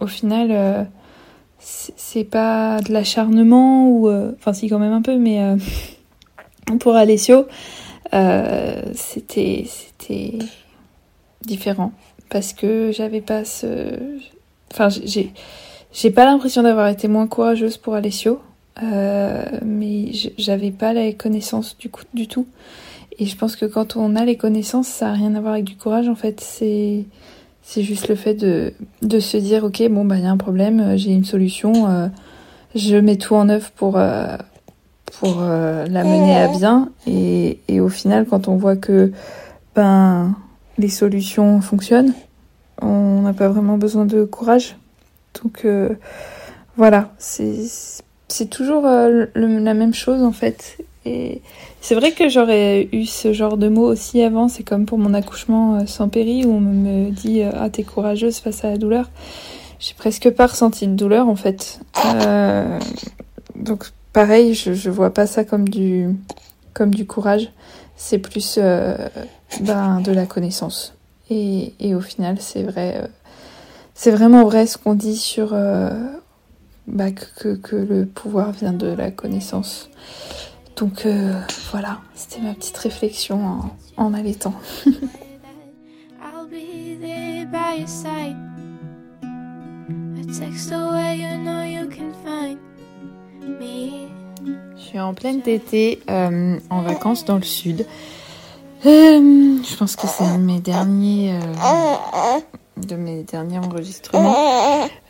au 0.00 0.06
final, 0.06 0.48
euh, 0.50 0.84
c'est 1.96 2.24
pas 2.24 2.80
de 2.80 2.92
l'acharnement 2.92 3.88
ou, 3.88 4.08
euh, 4.08 4.32
enfin 4.38 4.52
si 4.52 4.68
quand 4.68 4.78
même 4.78 4.92
un 4.92 5.02
peu, 5.02 5.16
mais 5.18 5.42
euh, 5.42 5.56
pour 6.80 6.94
Alessio, 6.94 7.46
euh, 8.14 8.82
c'était 8.94 9.66
c'était 9.66 10.38
différent 11.42 11.92
parce 12.30 12.52
que 12.52 12.90
j'avais 12.92 13.20
pas 13.20 13.44
ce, 13.44 13.98
enfin 14.72 14.88
j'ai 14.88 15.32
j'ai 15.92 16.10
pas 16.10 16.24
l'impression 16.24 16.62
d'avoir 16.62 16.88
été 16.88 17.08
moins 17.08 17.26
courageuse 17.26 17.76
pour 17.76 17.94
Alessio, 17.94 18.40
mais 18.82 20.12
j'avais 20.38 20.70
pas 20.70 20.92
les 20.92 21.14
connaissances 21.14 21.76
du 21.78 21.88
coup 21.88 22.02
du 22.14 22.28
tout. 22.28 22.46
Et 23.18 23.26
je 23.26 23.36
pense 23.36 23.56
que 23.56 23.66
quand 23.66 23.96
on 23.96 24.14
a 24.14 24.24
les 24.24 24.36
connaissances, 24.36 24.86
ça 24.86 25.08
a 25.08 25.12
rien 25.12 25.34
à 25.34 25.40
voir 25.40 25.54
avec 25.54 25.64
du 25.64 25.76
courage 25.76 26.08
en 26.08 26.14
fait. 26.14 26.40
C'est 26.40 27.04
c'est 27.70 27.82
juste 27.82 28.08
le 28.08 28.14
fait 28.14 28.32
de, 28.32 28.72
de 29.02 29.20
se 29.20 29.36
dire 29.36 29.62
ok 29.64 29.86
bon 29.90 30.02
bah 30.06 30.16
il 30.16 30.24
y 30.24 30.26
a 30.26 30.30
un 30.30 30.38
problème, 30.38 30.80
euh, 30.80 30.96
j'ai 30.96 31.10
une 31.10 31.26
solution, 31.26 31.90
euh, 31.90 32.08
je 32.74 32.96
mets 32.96 33.16
tout 33.16 33.34
en 33.34 33.50
œuvre 33.50 33.70
pour 33.72 33.98
euh, 33.98 34.38
pour 35.20 35.40
la 35.40 36.04
mener 36.04 36.36
à 36.36 36.48
bien. 36.48 36.90
Et, 37.06 37.60
et 37.68 37.80
au 37.80 37.88
final, 37.88 38.26
quand 38.26 38.48
on 38.48 38.56
voit 38.56 38.76
que 38.76 39.12
ben 39.74 40.34
les 40.78 40.88
solutions 40.88 41.60
fonctionnent, 41.60 42.14
on 42.80 43.22
n'a 43.22 43.32
pas 43.32 43.48
vraiment 43.48 43.76
besoin 43.78 44.06
de 44.06 44.24
courage. 44.24 44.76
Donc 45.42 45.66
voilà, 46.76 47.10
c'est 47.18 48.50
toujours 48.50 48.82
la 48.84 49.74
même 49.74 49.94
chose 49.94 50.22
en 50.22 50.32
fait. 50.32 50.78
C'est 51.80 51.94
vrai 51.94 52.12
que 52.12 52.28
j'aurais 52.28 52.88
eu 52.92 53.06
ce 53.06 53.32
genre 53.32 53.56
de 53.56 53.68
mots 53.68 53.86
aussi 53.86 54.22
avant. 54.22 54.48
C'est 54.48 54.62
comme 54.62 54.84
pour 54.86 54.98
mon 54.98 55.14
accouchement 55.14 55.76
euh, 55.76 55.86
sans 55.86 56.08
péri 56.08 56.44
où 56.44 56.52
on 56.52 56.60
me 56.60 57.10
dit 57.10 57.42
euh, 57.42 57.50
ah 57.54 57.70
t'es 57.70 57.84
courageuse 57.84 58.38
face 58.38 58.64
à 58.64 58.70
la 58.70 58.78
douleur. 58.78 59.10
J'ai 59.78 59.94
presque 59.94 60.28
pas 60.30 60.46
ressenti 60.46 60.86
de 60.86 60.94
douleur 60.94 61.28
en 61.28 61.36
fait. 61.36 61.80
Euh, 62.04 62.78
donc 63.54 63.90
pareil, 64.12 64.54
je, 64.54 64.74
je 64.74 64.90
vois 64.90 65.14
pas 65.14 65.26
ça 65.26 65.44
comme 65.44 65.68
du 65.68 66.08
comme 66.74 66.94
du 66.94 67.06
courage. 67.06 67.50
C'est 67.96 68.18
plus 68.18 68.58
ben, 69.60 70.00
de 70.00 70.12
la 70.12 70.26
connaissance. 70.26 70.94
Et, 71.30 71.72
au 71.94 72.00
final, 72.00 72.36
c'est 72.38 72.62
vrai, 72.62 73.10
c'est 73.94 74.12
vraiment 74.12 74.44
vrai 74.44 74.66
ce 74.66 74.78
qu'on 74.78 74.94
dit 74.94 75.16
sur 75.16 75.48
bah, 76.86 77.10
que, 77.10 77.56
que 77.56 77.74
le 77.74 78.06
pouvoir 78.06 78.52
vient 78.52 78.72
de 78.72 78.86
la 78.86 79.10
connaissance. 79.10 79.90
Donc 80.78 81.06
euh, 81.06 81.40
voilà, 81.72 81.98
c'était 82.14 82.40
ma 82.40 82.54
petite 82.54 82.76
réflexion 82.76 83.44
en, 83.44 83.76
en 83.96 84.14
allaitant. 84.14 84.54
I'll 84.86 86.46
be 86.48 87.00
there 87.00 87.46
by 87.46 87.80
your 87.80 87.88
side. 87.88 88.36
A 89.22 90.24
text 90.26 90.70
away, 90.70 91.16
you 91.18 91.36
know 91.38 91.62
you 91.64 91.88
can 91.88 92.12
find 92.24 92.58
me. 93.58 94.08
Je 94.76 94.82
suis 94.82 95.00
en 95.00 95.14
pleine 95.14 95.40
été 95.46 96.00
euh, 96.08 96.60
en 96.70 96.82
vacances 96.82 97.24
dans 97.24 97.36
le 97.36 97.42
sud. 97.42 97.84
Euh, 98.86 99.58
je 99.64 99.76
pense 99.76 99.96
que 99.96 100.06
c'est 100.06 100.24
un 100.24 100.38
de 100.38 100.44
mes 100.44 100.60
derniers, 100.60 101.32
euh, 101.32 101.40
de 102.86 102.96
mes 102.96 103.22
derniers 103.22 103.58
enregistrements. 103.58 104.36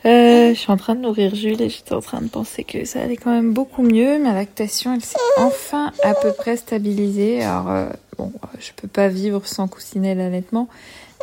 Euh, 0.05 0.49
je 0.49 0.53
suis 0.53 0.71
en 0.71 0.77
train 0.77 0.95
de 0.95 1.01
nourrir 1.01 1.35
Jules 1.35 1.61
et 1.61 1.69
j'étais 1.69 1.93
en 1.93 2.01
train 2.01 2.21
de 2.21 2.29
penser 2.29 2.63
que 2.63 2.85
ça 2.85 3.01
allait 3.01 3.17
quand 3.17 3.31
même 3.31 3.53
beaucoup 3.53 3.81
mieux. 3.81 4.17
Ma 4.19 4.33
lactation, 4.33 4.93
elle 4.93 5.03
s'est 5.03 5.17
enfin 5.37 5.91
à 6.03 6.13
peu 6.13 6.31
près 6.31 6.57
stabilisée. 6.57 7.43
Alors 7.43 7.69
euh, 7.69 7.89
bon, 8.17 8.31
je 8.59 8.71
peux 8.75 8.87
pas 8.87 9.07
vivre 9.07 9.45
sans 9.45 9.67
coussinet 9.67 10.15
l'allaitement, 10.15 10.67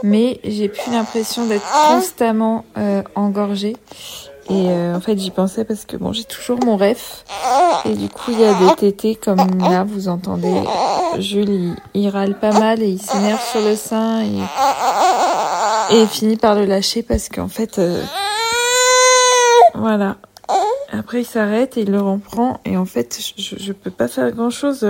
mais 0.02 0.40
j'ai 0.44 0.68
plus 0.68 0.90
l'impression 0.90 1.46
d'être 1.46 1.66
constamment 1.88 2.64
euh, 2.76 3.02
engorgée. 3.14 3.76
Et 4.48 4.68
euh, 4.68 4.94
en 4.94 5.00
fait, 5.00 5.18
j'y 5.18 5.32
pensais 5.32 5.64
parce 5.64 5.84
que 5.86 5.96
bon, 5.96 6.12
j'ai 6.12 6.22
toujours 6.22 6.64
mon 6.64 6.76
ref. 6.76 7.24
Et 7.84 7.94
du 7.94 8.08
coup, 8.08 8.30
il 8.30 8.40
y 8.40 8.44
a 8.44 8.54
des 8.54 8.76
tétés 8.76 9.16
comme 9.16 9.58
là, 9.58 9.82
vous 9.82 10.06
entendez. 10.06 10.54
Jules, 11.18 11.48
il, 11.48 11.76
il 11.94 12.08
râle 12.08 12.38
pas 12.38 12.52
mal 12.52 12.80
et 12.80 12.88
il 12.88 13.02
s'énerve 13.02 13.42
sur 13.50 13.60
le 13.60 13.74
sein 13.74 14.22
et, 14.22 14.38
et 15.90 16.06
finit 16.06 16.36
par 16.36 16.54
le 16.54 16.64
lâcher 16.64 17.02
parce 17.02 17.28
qu'en 17.28 17.48
fait, 17.48 17.78
euh, 17.78 18.02
voilà. 19.74 20.16
Après, 20.92 21.22
il 21.22 21.24
s'arrête 21.24 21.76
et 21.76 21.82
il 21.82 21.90
le 21.90 22.00
reprend. 22.00 22.60
Et 22.64 22.76
en 22.76 22.84
fait, 22.84 23.18
je, 23.36 23.56
je 23.56 23.72
peux 23.72 23.90
pas 23.90 24.08
faire 24.08 24.30
grand 24.32 24.50
chose. 24.50 24.86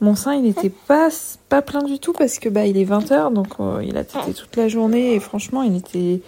mon 0.00 0.14
sein, 0.14 0.34
il 0.34 0.42
n'était 0.42 0.70
pas, 0.70 1.08
pas 1.48 1.62
plein 1.62 1.82
du 1.82 1.98
tout 1.98 2.12
parce 2.12 2.38
que 2.38 2.48
bah, 2.48 2.66
il 2.66 2.76
est 2.76 2.84
20h, 2.84 3.32
donc 3.32 3.54
euh, 3.60 3.82
il 3.84 3.96
a 3.96 4.04
tété 4.04 4.34
toute 4.34 4.56
la 4.56 4.68
journée. 4.68 5.14
Et 5.14 5.20
franchement, 5.20 5.62
il 5.62 5.76
était, 5.76 6.20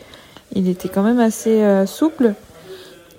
il 0.54 0.68
était 0.68 0.88
quand 0.88 1.02
même 1.02 1.20
assez 1.20 1.62
euh, 1.62 1.86
souple. 1.86 2.34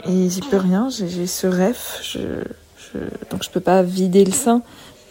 Et 0.07 0.29
j'y 0.29 0.41
peux 0.41 0.57
rien, 0.57 0.89
j'ai 0.89 1.27
ce 1.27 1.47
rêve. 1.47 1.79
Je, 2.01 2.19
je, 2.77 2.99
donc 3.29 3.43
je 3.43 3.49
peux 3.49 3.59
pas 3.59 3.83
vider 3.83 4.23
le 4.23 4.31
sein 4.31 4.61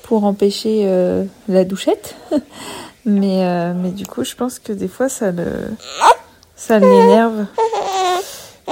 pour 0.02 0.24
empêcher 0.24 0.82
euh, 0.84 1.24
la 1.48 1.64
douchette. 1.64 2.16
mais, 3.06 3.44
euh, 3.44 3.72
mais 3.74 3.90
du 3.90 4.04
coup, 4.04 4.24
je 4.24 4.34
pense 4.34 4.58
que 4.58 4.72
des 4.72 4.88
fois, 4.88 5.08
ça 5.08 5.30
le, 5.30 5.46
ça 6.56 6.78
l'énerve. 6.78 7.46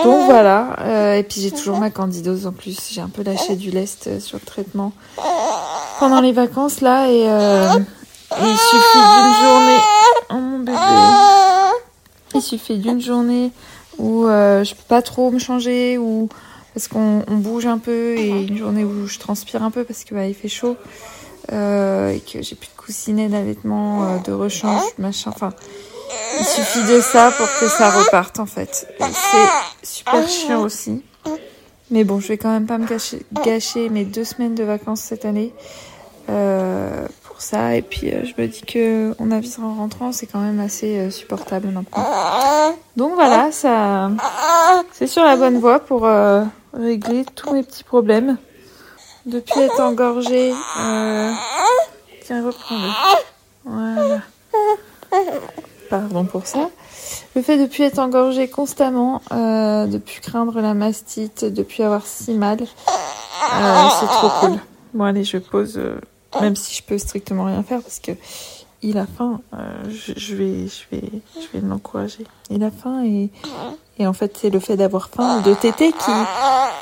Donc 0.02 0.24
voilà, 0.26 0.76
euh, 0.80 1.14
et 1.14 1.22
puis 1.22 1.40
j'ai 1.40 1.52
toujours 1.52 1.78
ma 1.78 1.88
candidose 1.88 2.48
en 2.48 2.52
plus. 2.52 2.76
J'ai 2.90 3.00
un 3.00 3.08
peu 3.08 3.22
lâché 3.22 3.54
du 3.54 3.70
lest 3.70 4.08
euh, 4.08 4.18
sur 4.18 4.38
le 4.38 4.44
traitement 4.44 4.92
pendant 6.00 6.20
les 6.20 6.32
vacances 6.32 6.80
là, 6.80 7.08
et, 7.08 7.22
il 7.22 8.56
suffit 8.56 8.98
d'une 8.98 9.48
journée. 9.48 9.78
Oh 10.30 10.34
mon 10.34 10.58
bébé. 10.58 10.78
Il 12.34 12.42
suffit 12.42 12.78
d'une 12.78 13.00
journée 13.00 13.52
où 13.98 14.24
je 14.24 14.74
peux 14.74 14.88
pas 14.88 15.02
trop 15.02 15.30
me 15.30 15.38
changer 15.38 15.96
ou 15.96 16.28
parce 16.74 16.88
qu'on 16.88 17.22
on 17.28 17.36
bouge 17.36 17.66
un 17.66 17.78
peu 17.78 18.16
et 18.18 18.28
une 18.28 18.58
journée 18.58 18.82
où 18.82 19.06
je 19.06 19.20
transpire 19.20 19.62
un 19.62 19.70
peu 19.70 19.84
parce 19.84 20.02
que 20.02 20.12
bah, 20.12 20.26
il 20.26 20.34
fait 20.34 20.48
chaud 20.48 20.76
euh, 21.52 22.10
et 22.10 22.20
que 22.20 22.42
j'ai 22.42 22.54
plus 22.54 22.68
de 22.68 22.76
coussinets 22.76 23.28
d'allaitement, 23.28 24.04
euh, 24.04 24.18
de 24.18 24.32
rechange, 24.32 24.82
machin. 24.98 25.30
Enfin, 25.34 25.52
il 26.38 26.44
suffit 26.44 26.82
de 26.84 27.00
ça 27.00 27.30
pour 27.36 27.46
que 27.60 27.68
ça 27.68 27.90
reparte 27.90 28.38
en 28.38 28.46
fait. 28.46 28.86
C'est 28.98 29.86
super 29.86 30.28
chiant 30.28 30.62
aussi. 30.62 31.02
Mais 31.90 32.04
bon, 32.04 32.18
je 32.18 32.28
vais 32.28 32.38
quand 32.38 32.50
même 32.50 32.66
pas 32.66 32.78
me 32.78 32.86
gâcher, 33.44 33.88
mes 33.90 34.04
deux 34.04 34.24
semaines 34.24 34.54
de 34.54 34.64
vacances 34.64 35.00
cette 35.00 35.24
année 35.26 35.52
euh, 36.30 37.06
pour 37.24 37.42
ça. 37.42 37.76
Et 37.76 37.82
puis 37.82 38.10
je 38.10 38.40
me 38.40 38.48
dis 38.48 38.62
que 38.62 39.14
on 39.18 39.30
avisera 39.30 39.66
en 39.66 39.74
rentrant, 39.74 40.12
c'est 40.12 40.26
quand 40.26 40.40
même 40.40 40.60
assez 40.60 41.10
supportable 41.10 41.68
maintenant. 41.68 42.06
Donc 42.96 43.14
voilà, 43.14 43.52
ça, 43.52 44.10
c'est 44.92 45.06
sur 45.06 45.22
la 45.22 45.36
bonne 45.36 45.58
voie 45.58 45.80
pour 45.80 46.08
régler 46.72 47.24
tous 47.34 47.52
mes 47.52 47.62
petits 47.62 47.84
problèmes. 47.84 48.38
Depuis 49.26 49.60
être 49.60 49.80
engorgée, 49.80 50.52
euh... 50.52 51.32
tiens 52.24 52.44
reprends-le. 52.44 52.90
Voilà. 53.64 54.20
Pardon 55.88 56.24
pour 56.24 56.46
ça. 56.46 56.70
Le 57.34 57.42
fait 57.42 57.58
de 57.58 57.66
plus 57.66 57.84
être 57.84 57.98
engorgée 57.98 58.48
constamment, 58.48 59.22
euh, 59.32 59.86
de 59.86 59.98
plus 59.98 60.20
craindre 60.20 60.60
la 60.60 60.74
mastite, 60.74 61.44
de 61.44 61.62
plus 61.62 61.82
avoir 61.82 62.06
si 62.06 62.32
mal, 62.32 62.58
euh, 62.62 63.88
c'est 64.00 64.06
trop 64.06 64.28
cool. 64.40 64.58
Bon 64.92 65.04
allez, 65.04 65.24
je 65.24 65.38
pose, 65.38 65.78
euh, 65.78 65.98
même 66.40 66.56
si 66.56 66.74
je 66.74 66.82
peux 66.82 66.98
strictement 66.98 67.44
rien 67.44 67.62
faire 67.62 67.80
parce 67.80 68.00
que 68.00 68.12
il 68.84 68.98
a 68.98 69.06
faim. 69.06 69.40
euh, 69.54 69.56
je, 69.88 70.12
je 70.16 70.34
vais, 70.36 70.66
je 70.68 70.82
vais, 70.96 71.08
je 71.36 71.46
vais 71.58 71.66
l'encourager. 71.66 72.24
Il 72.50 72.62
a 72.62 72.70
faim 72.70 73.02
et 73.04 73.30
et 73.98 74.06
en 74.08 74.12
fait 74.12 74.36
c'est 74.40 74.50
le 74.50 74.58
fait 74.60 74.76
d'avoir 74.76 75.08
faim 75.08 75.40
de 75.42 75.54
téter 75.54 75.92
qui 75.92 76.10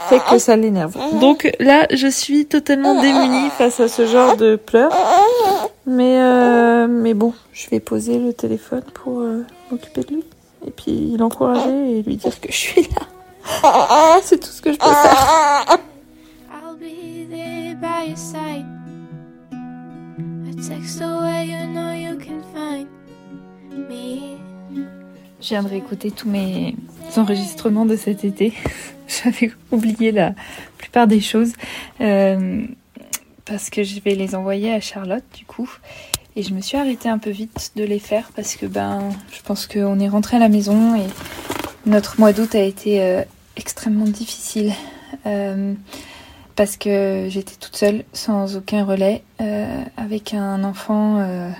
fait 0.09 0.21
que 0.31 0.39
ça 0.39 0.57
l'énerve. 0.57 0.97
Donc 1.21 1.51
là, 1.61 1.87
je 1.93 2.07
suis 2.09 2.47
totalement 2.47 3.01
démunie 3.01 3.51
face 3.51 3.81
à 3.81 3.89
ce 3.89 4.07
genre 4.07 4.37
de 4.37 4.57
pleurs. 4.57 4.93
Mais 5.87 6.21
euh, 6.21 6.87
mais 6.89 7.15
bon, 7.15 7.35
je 7.53 7.69
vais 7.71 7.81
poser 7.81 8.19
le 8.19 8.33
téléphone 8.33 8.85
pour 8.95 9.21
euh, 9.21 9.45
m'occuper 9.71 10.03
de 10.03 10.15
lui 10.15 10.25
et 10.67 10.71
puis 10.71 11.17
l'encourager 11.19 11.99
et 11.99 12.03
lui 12.03 12.17
dire 12.17 12.41
que 12.41 12.51
je 12.51 12.57
suis 12.57 12.83
là. 12.83 13.07
C'est 14.23 14.39
tout 14.39 14.51
ce 14.51 14.63
que 14.63 14.73
je 14.73 14.79
peux 14.79 14.87
faire. 14.87 15.79
Je 25.41 25.49
viens 25.49 25.65
de 25.65 25.69
réécouter 25.69 26.13
tous 26.13 26.29
mes 26.29 26.77
enregistrements 27.17 27.85
de 27.85 27.97
cet 27.97 28.25
été. 28.25 28.53
J'avais 29.09 29.51
oublié 29.73 30.13
la 30.13 30.35
plupart 30.79 31.09
des 31.09 31.21
choses 31.21 31.55
euh, 32.01 32.65
parce 33.45 33.71
que 33.71 33.83
je 33.83 33.99
vais 34.01 34.15
les 34.15 34.37
envoyer 34.37 34.73
à 34.73 34.81
Charlotte 34.81 35.25
du 35.37 35.45
coup. 35.45 35.69
Et 36.37 36.45
je 36.45 36.55
me 36.55 36.61
suis 36.61 36.77
arrêtée 36.77 37.09
un 37.09 37.19
peu 37.19 37.31
vite 37.31 37.73
de 37.75 37.83
les 37.83 37.99
faire 37.99 38.31
parce 38.37 38.55
que 38.55 38.67
ben, 38.67 39.11
je 39.33 39.43
pense 39.43 39.67
qu'on 39.67 39.99
est 39.99 40.09
rentré 40.09 40.37
à 40.37 40.41
la 40.41 40.49
maison 40.49 40.95
et 40.95 41.09
notre 41.87 42.21
mois 42.21 42.33
d'août 42.33 42.55
a 42.55 42.63
été 42.63 43.03
euh, 43.03 43.23
extrêmement 43.57 44.05
difficile 44.05 44.73
euh, 45.27 45.75
parce 46.57 46.77
que 46.77 47.27
j'étais 47.29 47.57
toute 47.57 47.77
seule 47.77 48.05
sans 48.13 48.57
aucun 48.57 48.85
relais 48.85 49.23
euh, 49.41 49.83
avec 49.97 50.35
un 50.35 50.65
enfant 50.65 51.19
euh, 51.19 51.51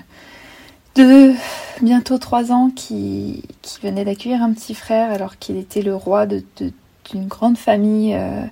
de 0.95 1.33
bientôt 1.81 2.17
trois 2.17 2.51
ans 2.51 2.69
qui, 2.75 3.43
venait 3.81 4.05
d'accueillir 4.05 4.41
un 4.41 4.53
petit 4.53 4.75
frère 4.75 5.11
alors 5.11 5.37
qu'il 5.37 5.57
était 5.57 5.81
le 5.81 5.95
roi 5.95 6.25
d'une 6.25 7.27
grande 7.27 7.57
famille 7.57 8.13
euh, 8.15 8.45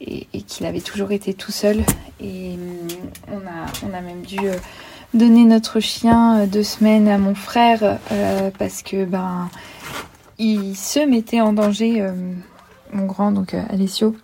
et, 0.00 0.26
qu'il 0.42 0.66
avait 0.66 0.80
toujours 0.80 1.12
été 1.12 1.34
tout 1.34 1.52
seul. 1.52 1.82
Et 2.20 2.56
on 3.28 3.38
a, 3.38 3.66
on 3.84 3.94
a 3.94 4.00
même 4.00 4.22
dû 4.22 4.38
donner 5.14 5.44
notre 5.44 5.80
chien 5.80 6.46
deux 6.46 6.62
semaines 6.62 7.08
à 7.08 7.18
mon 7.18 7.34
frère 7.34 7.98
parce 8.58 8.82
que 8.82 9.04
ben 9.04 9.48
il 10.38 10.76
se 10.76 11.00
mettait 11.00 11.40
en 11.40 11.52
danger, 11.52 12.06
mon 12.92 13.06
grand, 13.06 13.32
donc 13.32 13.54
Alessio, 13.54 14.14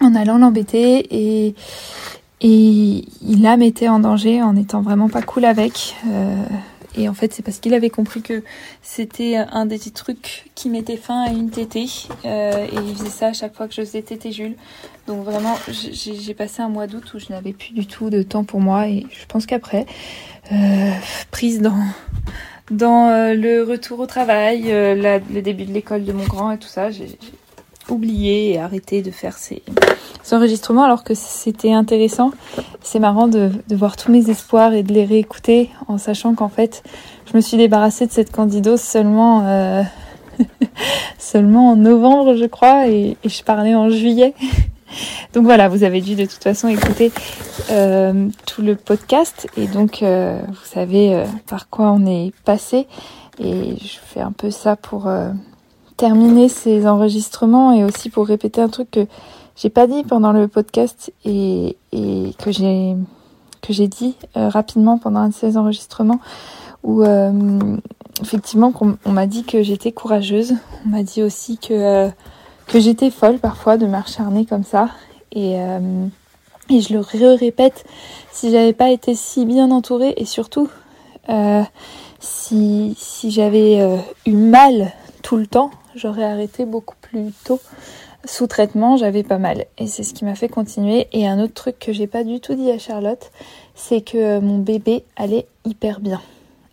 en 0.00 0.14
allant 0.14 0.38
l'embêter 0.38 1.06
et, 1.10 1.54
il 2.40 3.42
la 3.42 3.56
mettait 3.56 3.88
en 3.88 3.98
danger 3.98 4.42
en 4.42 4.54
étant 4.54 4.80
vraiment 4.80 5.08
pas 5.08 5.22
cool 5.22 5.44
avec. 5.44 5.96
euh, 6.06 6.44
et 6.96 7.08
en 7.08 7.14
fait, 7.14 7.32
c'est 7.32 7.42
parce 7.42 7.58
qu'il 7.58 7.74
avait 7.74 7.90
compris 7.90 8.22
que 8.22 8.42
c'était 8.82 9.36
un 9.36 9.66
des 9.66 9.78
trucs 9.78 10.50
qui 10.54 10.68
mettait 10.68 10.96
fin 10.96 11.22
à 11.22 11.30
une 11.30 11.50
tétée. 11.50 11.86
euh, 12.24 12.64
et 12.64 12.74
il 12.74 12.96
faisait 12.96 13.10
ça 13.10 13.26
à 13.28 13.32
chaque 13.32 13.54
fois 13.54 13.68
que 13.68 13.74
je 13.74 13.82
faisais 13.82 14.02
tétée 14.02 14.32
Jules. 14.32 14.54
Donc 15.06 15.24
vraiment, 15.24 15.56
j'ai 15.68 16.34
passé 16.34 16.62
un 16.62 16.68
mois 16.68 16.86
d'août 16.86 17.12
où 17.14 17.18
je 17.18 17.26
n'avais 17.30 17.52
plus 17.52 17.72
du 17.72 17.86
tout 17.86 18.08
de 18.08 18.22
temps 18.22 18.44
pour 18.44 18.60
moi. 18.60 18.88
Et 18.88 19.06
je 19.10 19.26
pense 19.26 19.46
qu'après, 19.46 19.86
euh, 20.52 20.92
prise 21.30 21.60
dans, 21.60 21.78
dans 22.70 23.34
le 23.34 23.62
retour 23.62 23.98
au 24.00 24.06
travail, 24.06 24.62
le 24.66 25.40
début 25.40 25.64
de 25.64 25.72
l'école 25.72 26.04
de 26.04 26.12
mon 26.12 26.24
grand 26.24 26.52
et 26.52 26.58
tout 26.58 26.68
ça, 26.68 26.90
j'ai 26.90 27.18
oublié 27.90 28.52
et 28.52 28.58
arrêté 28.58 29.02
de 29.02 29.10
faire 29.10 29.36
ces, 29.36 29.62
enregistrements 30.32 30.84
alors 30.84 31.04
que 31.04 31.14
c'était 31.14 31.72
intéressant. 31.72 32.32
C'est 32.82 32.98
marrant 32.98 33.28
de, 33.28 33.50
de 33.68 33.76
voir 33.76 33.96
tous 33.96 34.12
mes 34.12 34.28
espoirs 34.30 34.74
et 34.74 34.82
de 34.82 34.92
les 34.92 35.04
réécouter 35.04 35.70
en 35.88 35.98
sachant 35.98 36.34
qu'en 36.34 36.48
fait, 36.48 36.82
je 37.30 37.36
me 37.36 37.40
suis 37.40 37.56
débarrassée 37.56 38.06
de 38.06 38.12
cette 38.12 38.30
candidose 38.30 38.80
seulement, 38.80 39.46
euh, 39.46 39.82
seulement 41.18 41.70
en 41.70 41.76
novembre, 41.76 42.36
je 42.36 42.46
crois, 42.46 42.88
et, 42.88 43.16
et 43.24 43.28
je 43.28 43.42
parlais 43.42 43.74
en 43.74 43.88
juillet. 43.88 44.34
Donc 45.32 45.44
voilà, 45.44 45.68
vous 45.68 45.84
avez 45.84 46.00
dû 46.00 46.14
de 46.14 46.24
toute 46.24 46.42
façon 46.42 46.68
écouter 46.68 47.12
euh, 47.70 48.28
tout 48.46 48.62
le 48.62 48.74
podcast 48.74 49.46
et 49.56 49.66
donc 49.66 50.02
euh, 50.02 50.40
vous 50.48 50.64
savez 50.64 51.14
euh, 51.14 51.24
par 51.46 51.68
quoi 51.68 51.92
on 51.92 52.06
est 52.06 52.32
passé 52.44 52.86
et 53.38 53.76
je 53.80 53.98
fais 54.06 54.20
un 54.20 54.32
peu 54.32 54.50
ça 54.50 54.76
pour 54.76 55.06
euh, 55.06 55.30
terminer 55.98 56.48
ces 56.48 56.86
enregistrements 56.86 57.72
et 57.72 57.84
aussi 57.84 58.08
pour 58.08 58.26
répéter 58.26 58.62
un 58.62 58.68
truc 58.68 58.90
que 58.90 59.06
j'ai 59.56 59.68
pas 59.68 59.88
dit 59.88 60.04
pendant 60.04 60.32
le 60.32 60.46
podcast 60.46 61.12
et, 61.24 61.76
que 62.38 62.52
j'ai 62.52 62.96
que 63.60 63.72
j'ai 63.72 63.88
dit 63.88 64.14
euh, 64.36 64.48
rapidement 64.48 64.98
pendant 64.98 65.18
un 65.18 65.28
de 65.28 65.34
ces 65.34 65.56
enregistrements 65.56 66.20
où 66.84 67.02
euh, 67.02 67.76
effectivement 68.22 68.72
on, 69.04 69.10
m'a 69.10 69.26
dit 69.26 69.42
que 69.42 69.64
j'étais 69.64 69.90
courageuse. 69.90 70.54
On 70.86 70.90
m'a 70.90 71.02
dit 71.02 71.24
aussi 71.24 71.58
que 71.58 71.74
euh, 71.74 72.08
que 72.68 72.78
j'étais 72.78 73.10
folle 73.10 73.40
parfois 73.40 73.76
de 73.76 73.86
m'acharner 73.86 74.46
comme 74.46 74.64
ça 74.64 74.90
et 75.32 75.56
et 76.70 76.80
je 76.80 76.92
le 76.92 77.34
répète 77.34 77.84
si 78.30 78.52
j'avais 78.52 78.72
pas 78.72 78.90
été 78.90 79.16
si 79.16 79.44
bien 79.46 79.72
entourée 79.72 80.14
et 80.16 80.24
surtout 80.24 80.68
si 82.20 82.94
si 82.96 83.30
j'avais 83.32 84.00
eu 84.26 84.32
mal 84.32 84.92
tout 85.28 85.36
le 85.36 85.46
temps 85.46 85.70
j'aurais 85.94 86.24
arrêté 86.24 86.64
beaucoup 86.64 86.94
plus 87.02 87.32
tôt 87.44 87.60
sous 88.24 88.46
traitement, 88.46 88.96
j'avais 88.96 89.22
pas 89.22 89.36
mal. 89.36 89.66
Et 89.76 89.86
c'est 89.86 90.02
ce 90.02 90.14
qui 90.14 90.24
m'a 90.24 90.34
fait 90.34 90.48
continuer. 90.48 91.06
Et 91.12 91.28
un 91.28 91.38
autre 91.38 91.52
truc 91.52 91.78
que 91.78 91.92
j'ai 91.92 92.06
pas 92.06 92.24
du 92.24 92.40
tout 92.40 92.54
dit 92.54 92.70
à 92.70 92.78
Charlotte, 92.78 93.30
c'est 93.74 94.00
que 94.00 94.16
euh, 94.16 94.40
mon 94.40 94.56
bébé 94.58 95.04
allait 95.16 95.46
hyper 95.66 96.00
bien. 96.00 96.22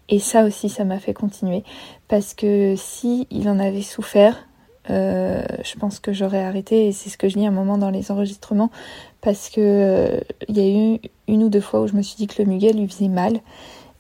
Et 0.08 0.20
ça 0.20 0.46
aussi, 0.46 0.70
ça 0.70 0.86
m'a 0.86 1.00
fait 1.00 1.13
continuer. 1.13 1.65
Parce 2.08 2.34
que 2.34 2.76
si 2.78 3.28
il 3.30 3.50
en 3.50 3.60
avait 3.60 3.82
souffert, 3.82 4.48
euh, 4.89 5.44
je 5.63 5.76
pense 5.78 6.00
que 6.00 6.13
j'aurais 6.13 6.44
arrêté 6.44 6.88
et 6.88 6.94
c'est 6.94 7.10
ce 7.10 7.18
que 7.18 7.28
je 7.28 7.38
dis 7.38 7.46
à 7.46 7.50
un 7.50 7.52
moment 7.52 7.78
dans 7.78 7.89
les 7.89 8.10
enregistrements 8.10 8.72
parce 9.20 9.50
que 9.50 9.60
euh, 9.60 10.20
il 10.48 10.58
y 10.58 10.62
a 10.62 10.96
eu 10.96 11.00
une 11.28 11.44
ou 11.44 11.50
deux 11.50 11.62
fois 11.62 11.82
où 11.82 11.88
je 11.88 11.94
me 11.94 12.02
suis 12.02 12.15
dit 12.15 12.28
que 12.28 12.41
le 12.41 12.48
muguet 12.48 12.72
lui 12.72 12.88
faisait 12.88 13.10
mal 13.10 13.41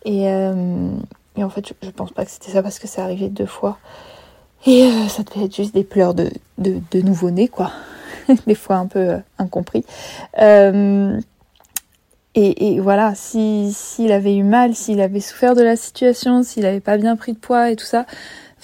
et, 0.05 0.29
en 0.29 1.49
fait 1.49 1.67
je, 1.67 1.73
je, 1.81 1.89
pense 1.89 2.11
pas 2.11 2.23
que 2.23 2.31
c'était 2.31 2.51
ça 2.51 2.63
parce 2.63 2.79
que 2.79 2.87
ça 2.87 3.03
arrivait 3.03 3.29
deux 3.29 3.47
fois 3.47 3.79
et 4.65 4.83
euh, 4.83 5.07
ça 5.07 5.23
devait 5.23 5.45
être 5.45 5.55
juste 5.55 5.73
des 5.73 5.83
pleurs 5.83 6.13
de, 6.13 6.29
de, 6.57 6.79
de 6.91 7.01
nouveau-né 7.01 7.47
quoi. 7.47 7.71
Des 8.47 8.55
fois 8.55 8.77
un 8.77 8.87
peu 8.87 8.99
euh, 8.99 9.17
incompris. 9.37 9.85
Et, 12.37 12.73
et, 12.73 12.81
voilà 12.81 13.15
si 13.15 13.71
s'il 13.71 14.11
avait 14.11 14.35
eu 14.35 14.43
mal 14.43 14.75
s'il 14.75 14.99
avait 14.99 15.21
souffert 15.21 15.55
de 15.55 15.61
la 15.61 15.77
situation 15.77 16.43
s'il 16.43 16.65
avait 16.65 16.81
pas 16.81 16.97
bien 16.97 17.15
pris 17.15 17.31
de 17.31 17.37
poids 17.37 17.71
et 17.71 17.77
tout 17.77 17.85
ça 17.85 18.05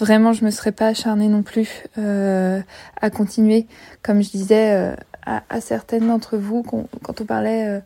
vraiment 0.01 0.33
je 0.33 0.43
me 0.43 0.51
serais 0.51 0.71
pas 0.71 0.87
acharnée 0.87 1.27
non 1.27 1.43
plus 1.43 1.83
euh, 1.97 2.59
à 2.99 3.09
continuer. 3.09 3.67
Comme 4.01 4.21
je 4.21 4.31
disais 4.31 4.73
euh, 4.73 4.95
à, 5.25 5.43
à, 5.49 5.61
certaines 5.61 6.07
d'entre 6.07 6.37
vous 6.37 6.63
quand, 6.63 7.21
on 7.21 7.25
parlait 7.25 7.67
euh, 7.67 7.79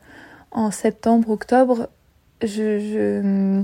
en 0.51 0.71
septembre 0.71 1.29
octobre 1.29 1.89
je, 2.41 2.79
je 2.79 3.61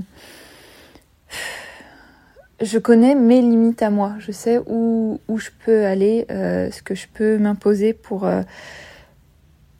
je 2.62 2.78
connais 2.78 3.14
mes 3.14 3.40
limites 3.40 3.82
à 3.82 3.90
moi 3.90 4.14
je 4.18 4.32
sais 4.32 4.60
où, 4.66 5.20
où 5.28 5.38
je 5.38 5.50
peux 5.64 5.84
aller 5.84 6.26
euh, 6.30 6.70
ce 6.70 6.82
que 6.82 6.94
je 6.94 7.06
peux 7.12 7.36
m'imposer 7.36 7.92
pour 7.92 8.24
euh, 8.24 8.42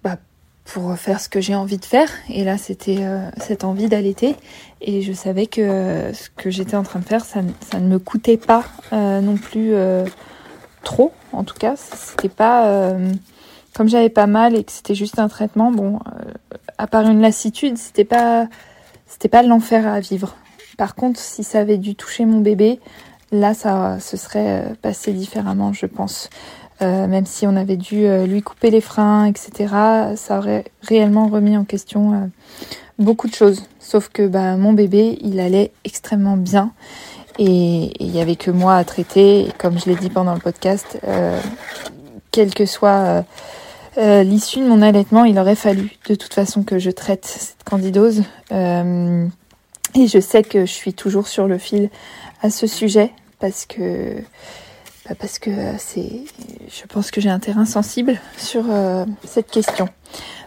bah, 0.03 0.19
pour 0.65 0.97
faire 0.97 1.21
ce 1.21 1.29
que 1.29 1.41
j'ai 1.41 1.55
envie 1.55 1.79
de 1.79 1.85
faire. 1.85 2.09
Et 2.29 2.45
là, 2.45 2.57
c'était 2.57 2.99
euh, 3.01 3.29
cette 3.39 3.65
envie 3.65 3.89
d'allaiter. 3.89 4.37
Et 4.81 5.03
je 5.03 5.13
savais 5.13 5.47
que 5.47 6.13
ce 6.13 6.31
que 6.31 6.51
j'étais 6.51 6.77
en 6.77 6.83
train 6.83 7.01
de 7.01 7.05
faire, 7.05 7.25
ça, 7.25 7.41
ça 7.71 7.79
ne 7.79 7.89
me 7.89 7.99
coûtait 7.99 8.37
pas 8.37 8.65
non 8.93 9.37
plus 9.37 9.75
trop. 10.83 11.13
En 11.33 11.45
tout 11.45 11.57
cas, 11.57 11.75
c'était 11.77 12.29
pas 12.29 12.97
comme 13.75 13.89
j'avais 13.89 14.09
pas 14.09 14.27
mal 14.27 14.57
et 14.57 14.65
que 14.65 14.73
c'était 14.73 14.95
juste 14.95 15.19
un 15.19 15.29
traitement. 15.29 15.71
Bon, 15.73 15.99
à 16.79 16.87
part 16.87 17.09
une 17.09 17.21
lassitude, 17.21 17.77
c'était 17.77 18.05
pas 18.05 18.49
c'était 19.07 19.29
pas 19.29 19.43
l'enfer 19.43 19.87
à 19.87 20.01
vivre. 20.01 20.37
Par 20.77 20.95
contre, 20.95 21.21
si 21.21 21.45
ça 21.45 21.61
avait 21.61 21.79
dû 21.79 21.95
toucher 21.95 22.25
mon 22.25 22.41
bébé, 22.41 22.81
là, 23.31 23.55
ça 23.55 23.99
se 24.01 24.17
serait 24.17 24.75
passé 24.83 25.13
différemment, 25.13 25.73
je 25.73 25.87
pense. 25.87 26.31
Euh, 26.83 27.07
même 27.07 27.27
si 27.27 27.47
on 27.47 27.55
avait 27.55 27.77
dû 27.77 28.07
euh, 28.07 28.27
lui 28.27 28.43
couper 28.43 28.71
les 28.71 28.81
freins, 28.81 29.27
etc., 29.27 29.75
ça 30.17 30.39
aurait 30.39 30.65
réellement 30.83 31.29
remis 31.29 31.57
en 31.57 31.65
question 31.65 32.13
euh, 32.13 32.27
beaucoup 32.99 33.29
de 33.29 33.35
choses. 33.35 33.63
Sauf 33.79 34.09
que 34.09 34.27
bah, 34.27 34.57
mon 34.57 34.73
bébé, 34.73 35.19
il 35.21 35.39
allait 35.39 35.71
extrêmement 35.85 36.37
bien 36.37 36.73
et 37.39 37.93
il 38.03 38.11
y 38.11 38.21
avait 38.21 38.37
que 38.37 38.51
moi 38.51 38.77
à 38.77 38.85
traiter. 38.85 39.43
Et 39.43 39.49
comme 39.59 39.79
je 39.79 39.87
l'ai 39.87 39.97
dit 39.97 40.11
pendant 40.11 40.35
le 40.35 40.41
podcast, 40.41 40.99
quelle 42.31 42.53
que 42.53 42.67
soit 42.67 43.25
l'issue 43.97 44.61
de 44.61 44.67
mon 44.67 44.83
allaitement, 44.83 45.25
il 45.25 45.39
aurait 45.39 45.55
fallu 45.55 45.93
de 46.09 46.15
toute 46.15 46.35
façon 46.35 46.63
que 46.63 46.79
je 46.79 46.91
traite 46.91 47.25
cette 47.25 47.65
candidose. 47.65 48.23
Et 49.95 50.07
je 50.07 50.21
sais 50.21 50.43
que 50.43 50.61
je 50.67 50.73
suis 50.73 50.95
toujours 50.95 51.29
sur 51.29 51.47
le 51.47 51.59
fil 51.59 51.91
à 52.43 52.51
ce 52.51 52.67
sujet 52.67 53.13
parce 53.39 53.67
que 53.67 54.17
bah 55.09 55.17
parce 55.19 55.41
que 55.41 55.51
c'est, 55.79 56.25
je 56.69 56.87
pense 56.87 57.11
que 57.11 57.21
j'ai 57.21 57.29
un 57.29 57.41
terrain 57.41 57.65
sensible 57.65 58.21
sur 58.39 58.65
euh, 58.71 59.05
cette 59.25 59.51
question. 59.51 59.89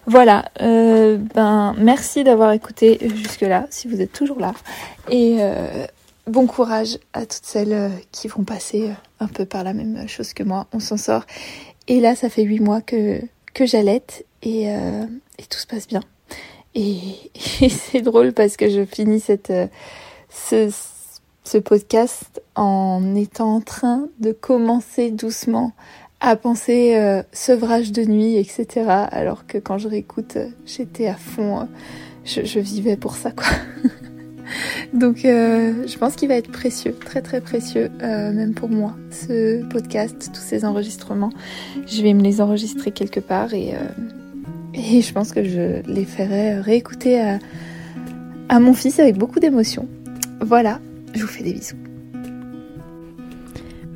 Voilà, 0.05 0.45
euh, 0.61 1.17
ben 1.17 1.75
merci 1.77 2.23
d'avoir 2.23 2.53
écouté 2.53 2.99
jusque-là, 3.15 3.67
si 3.69 3.89
vous 3.89 4.01
êtes 4.01 4.13
toujours 4.13 4.39
là, 4.39 4.53
et 5.09 5.37
euh, 5.39 5.85
bon 6.27 6.47
courage 6.47 6.99
à 7.11 7.21
toutes 7.21 7.43
celles 7.43 7.91
qui 8.13 8.29
vont 8.29 8.43
passer 8.43 8.91
un 9.19 9.27
peu 9.27 9.45
par 9.45 9.65
la 9.65 9.73
même 9.73 10.07
chose 10.07 10.33
que 10.33 10.43
moi. 10.43 10.67
On 10.71 10.79
s'en 10.79 10.97
sort. 10.97 11.25
Et 11.87 11.99
là, 11.99 12.15
ça 12.15 12.29
fait 12.29 12.43
huit 12.43 12.61
mois 12.61 12.81
que 12.81 13.19
que 13.53 13.65
j'allaite 13.65 14.25
et, 14.41 14.65
et 14.67 15.45
tout 15.49 15.59
se 15.59 15.67
passe 15.67 15.87
bien. 15.87 16.01
Et, 16.75 16.99
c'est 17.69 18.01
drôle 18.01 18.33
parce 18.33 18.57
que 18.57 18.69
je 18.69 18.85
finis 18.85 19.19
cette 19.19 19.53
ce 20.29 20.69
ce 21.45 21.59
podcast 21.59 22.41
en 22.55 23.15
étant 23.15 23.55
en 23.55 23.61
train 23.61 24.07
de 24.19 24.31
commencer 24.31 25.11
doucement 25.11 25.73
à 26.19 26.35
penser 26.35 26.95
euh, 26.95 27.21
sevrage 27.31 27.91
de 27.91 28.03
nuit, 28.03 28.37
etc. 28.37 28.67
Alors 29.11 29.45
que 29.45 29.59
quand 29.59 29.77
je 29.77 29.87
réécoute, 29.87 30.37
euh, 30.37 30.47
j'étais 30.65 31.07
à 31.07 31.13
fond, 31.13 31.59
euh, 31.59 31.65
je, 32.23 32.59
vivais 32.59 32.97
pour 32.97 33.15
ça, 33.15 33.31
quoi. 33.31 33.45
Donc 34.93 35.25
euh, 35.25 35.87
je 35.87 35.97
pense 35.97 36.15
qu'il 36.15 36.27
va 36.27 36.35
être 36.35 36.51
précieux, 36.51 36.93
très 36.93 37.21
très 37.21 37.41
précieux, 37.41 37.89
euh, 38.01 38.31
même 38.31 38.53
pour 38.53 38.69
moi, 38.69 38.95
ce 39.11 39.63
podcast, 39.69 40.31
tous 40.33 40.41
ces 40.41 40.65
enregistrements. 40.65 41.31
Je 41.87 42.01
vais 42.01 42.13
me 42.13 42.21
les 42.21 42.41
enregistrer 42.41 42.91
quelque 42.91 43.19
part 43.19 43.53
et, 43.53 43.73
euh, 43.73 43.77
et 44.75 45.01
je 45.01 45.13
pense 45.13 45.31
que 45.31 45.43
je 45.43 45.81
les 45.89 46.05
ferai 46.05 46.59
réécouter 46.59 47.19
à, 47.19 47.39
à 48.49 48.59
mon 48.59 48.73
fils 48.73 48.99
avec 48.99 49.17
beaucoup 49.17 49.39
d'émotion. 49.39 49.87
Voilà, 50.41 50.79
je 51.13 51.21
vous 51.21 51.27
fais 51.27 51.43
des 51.43 51.53
bisous. 51.53 51.77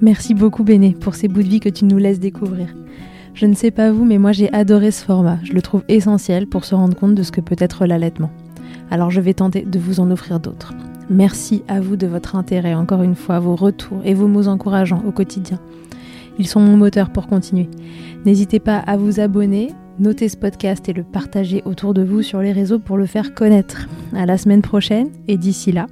Merci 0.02 0.34
beaucoup 0.34 0.64
Béné 0.64 0.96
pour 1.00 1.16
ces 1.16 1.28
bouts 1.28 1.44
de 1.44 1.50
vie 1.50 1.60
que 1.60 1.70
tu 1.70 1.84
nous 1.84 1.98
laisses 1.98 2.20
découvrir. 2.20 2.74
Je 3.34 3.46
ne 3.46 3.54
sais 3.54 3.72
pas 3.72 3.92
vous, 3.92 4.06
mais 4.06 4.18
moi 4.18 4.32
j'ai 4.32 4.52
adoré 4.54 4.92
ce 4.92 5.04
format. 5.04 5.40
Je 5.44 5.54
le 5.54 5.62
trouve 5.62 5.84
essentiel 5.88 6.48
pour 6.48 6.66
se 6.66 6.76
rendre 6.76 6.96
compte 6.96 7.16
de 7.16 7.24
ce 7.24 7.32
que 7.32 7.42
peut 7.42 7.58
être 7.60 7.86
l'allaitement. 7.86 8.32
Alors 8.92 9.12
je 9.12 9.22
vais 9.22 9.34
tenter 9.34 9.62
de 9.62 9.80
vous 9.80 10.00
en 10.00 10.10
offrir 10.12 10.40
d'autres. 10.40 10.74
Merci 11.10 11.64
à 11.68 11.82
vous 11.82 11.96
de 11.96 12.08
votre 12.08 12.36
intérêt, 12.36 12.76
encore 12.76 13.02
une 13.02 13.16
fois, 13.16 13.40
vos 13.40 13.56
retours 13.56 14.02
et 14.06 14.14
vos 14.14 14.28
mots 14.28 14.48
encourageants 14.48 15.04
au 15.06 15.12
quotidien. 15.12 15.60
Ils 16.38 16.48
sont 16.48 16.62
mon 16.62 16.78
moteur 16.78 17.10
pour 17.10 17.28
continuer. 17.28 17.68
N'hésitez 18.26 18.60
pas 18.60 18.78
à 18.78 18.96
vous 18.96 19.20
abonner, 19.20 19.74
noter 20.00 20.30
ce 20.30 20.38
podcast 20.38 20.88
et 20.90 20.94
le 20.94 21.04
partager 21.04 21.62
autour 21.66 21.94
de 21.94 22.04
vous 22.04 22.22
sur 22.22 22.42
les 22.42 22.52
réseaux 22.52 22.80
pour 22.80 22.98
le 22.98 23.06
faire 23.06 23.34
connaître. 23.34 23.88
À 24.14 24.26
la 24.26 24.38
semaine 24.38 24.62
prochaine 24.62 25.10
et 25.28 25.38
d'ici 25.38 25.72
là, 25.72 25.88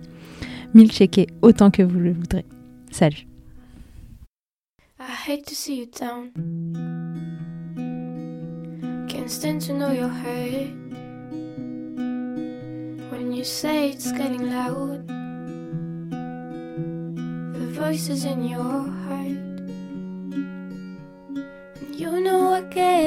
milkshaker 0.74 1.28
autant 1.41 1.72
que 1.72 1.84
vous 1.84 2.00
le 2.00 2.13
voudrez. 2.13 2.46
Salut. 2.91 3.28
I 5.00 5.30
hate 5.30 5.46
to 5.46 5.56
see 5.56 5.80
you 5.80 5.86
down. 5.86 6.32
Can't 9.08 9.30
stand 9.30 9.62
to 9.67 9.74
know 9.74 9.91
you're 9.91 10.10
hurt. 10.10 10.72
When 13.12 13.32
you 13.32 13.43
say 13.43 13.91
it's 13.91 14.12
getting 14.12 14.50
loud, 14.50 15.08
the 17.54 17.67
voices 17.74 18.26
in 18.26 18.43
your 18.43 18.62
heart. 18.62 19.17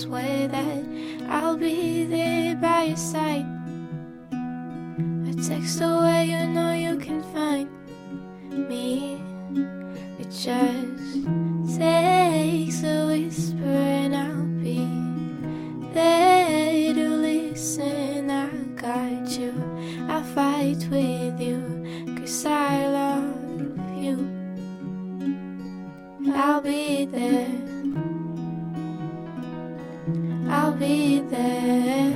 swear 0.00 0.48
that 0.48 0.84
I'll 1.28 1.58
be 1.58 2.04
there 2.06 2.56
by 2.56 2.84
your 2.84 2.96
side. 2.96 3.44
A 4.32 5.34
text 5.46 5.78
away, 5.82 6.24
you 6.24 6.46
know 6.48 6.72
you 6.72 6.96
can 6.96 7.22
find 7.34 7.68
me. 8.50 9.20
It 10.18 10.30
just 10.30 11.20
takes 11.76 12.82
a 12.82 13.06
whisper, 13.08 13.76
and 14.00 14.16
I'll 14.16 14.46
be 14.64 14.88
there 15.92 16.94
to 16.94 17.08
listen. 17.28 18.30
I 18.30 18.48
got 18.80 19.28
you, 19.38 19.52
I'll 20.08 20.24
fight 20.24 20.80
with 20.90 21.38
you, 21.38 21.60
cause 22.16 22.46
I 22.46 22.86
love 22.86 24.02
you. 24.02 24.16
I'll 26.34 26.62
be 26.62 27.04
there. 27.04 27.59
be 30.80 31.20
there. 31.28 32.09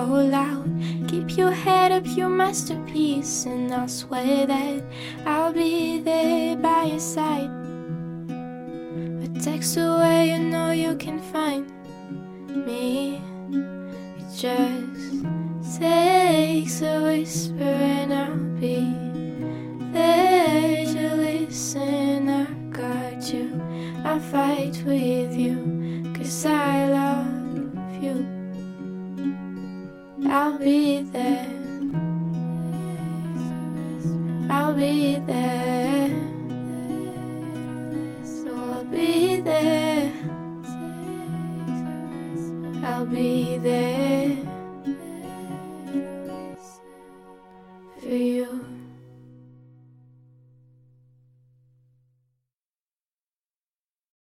so 0.00 0.06
loud. 0.06 0.64
Keep 1.08 1.36
your 1.36 1.50
head 1.50 1.92
up, 1.92 2.04
your 2.06 2.28
masterpiece, 2.28 3.44
and 3.44 3.72
I'll 3.72 3.88
swear 3.88 4.46
that 4.46 4.82
I'll 5.26 5.52
be 5.52 6.00
there 6.00 6.56
by 6.56 6.84
your 6.84 7.00
side. 7.00 7.50
A 9.24 9.28
text 9.42 9.76
away, 9.76 10.30
you 10.30 10.38
know 10.38 10.70
you 10.70 10.96
can 10.96 11.18
find. 11.18 11.69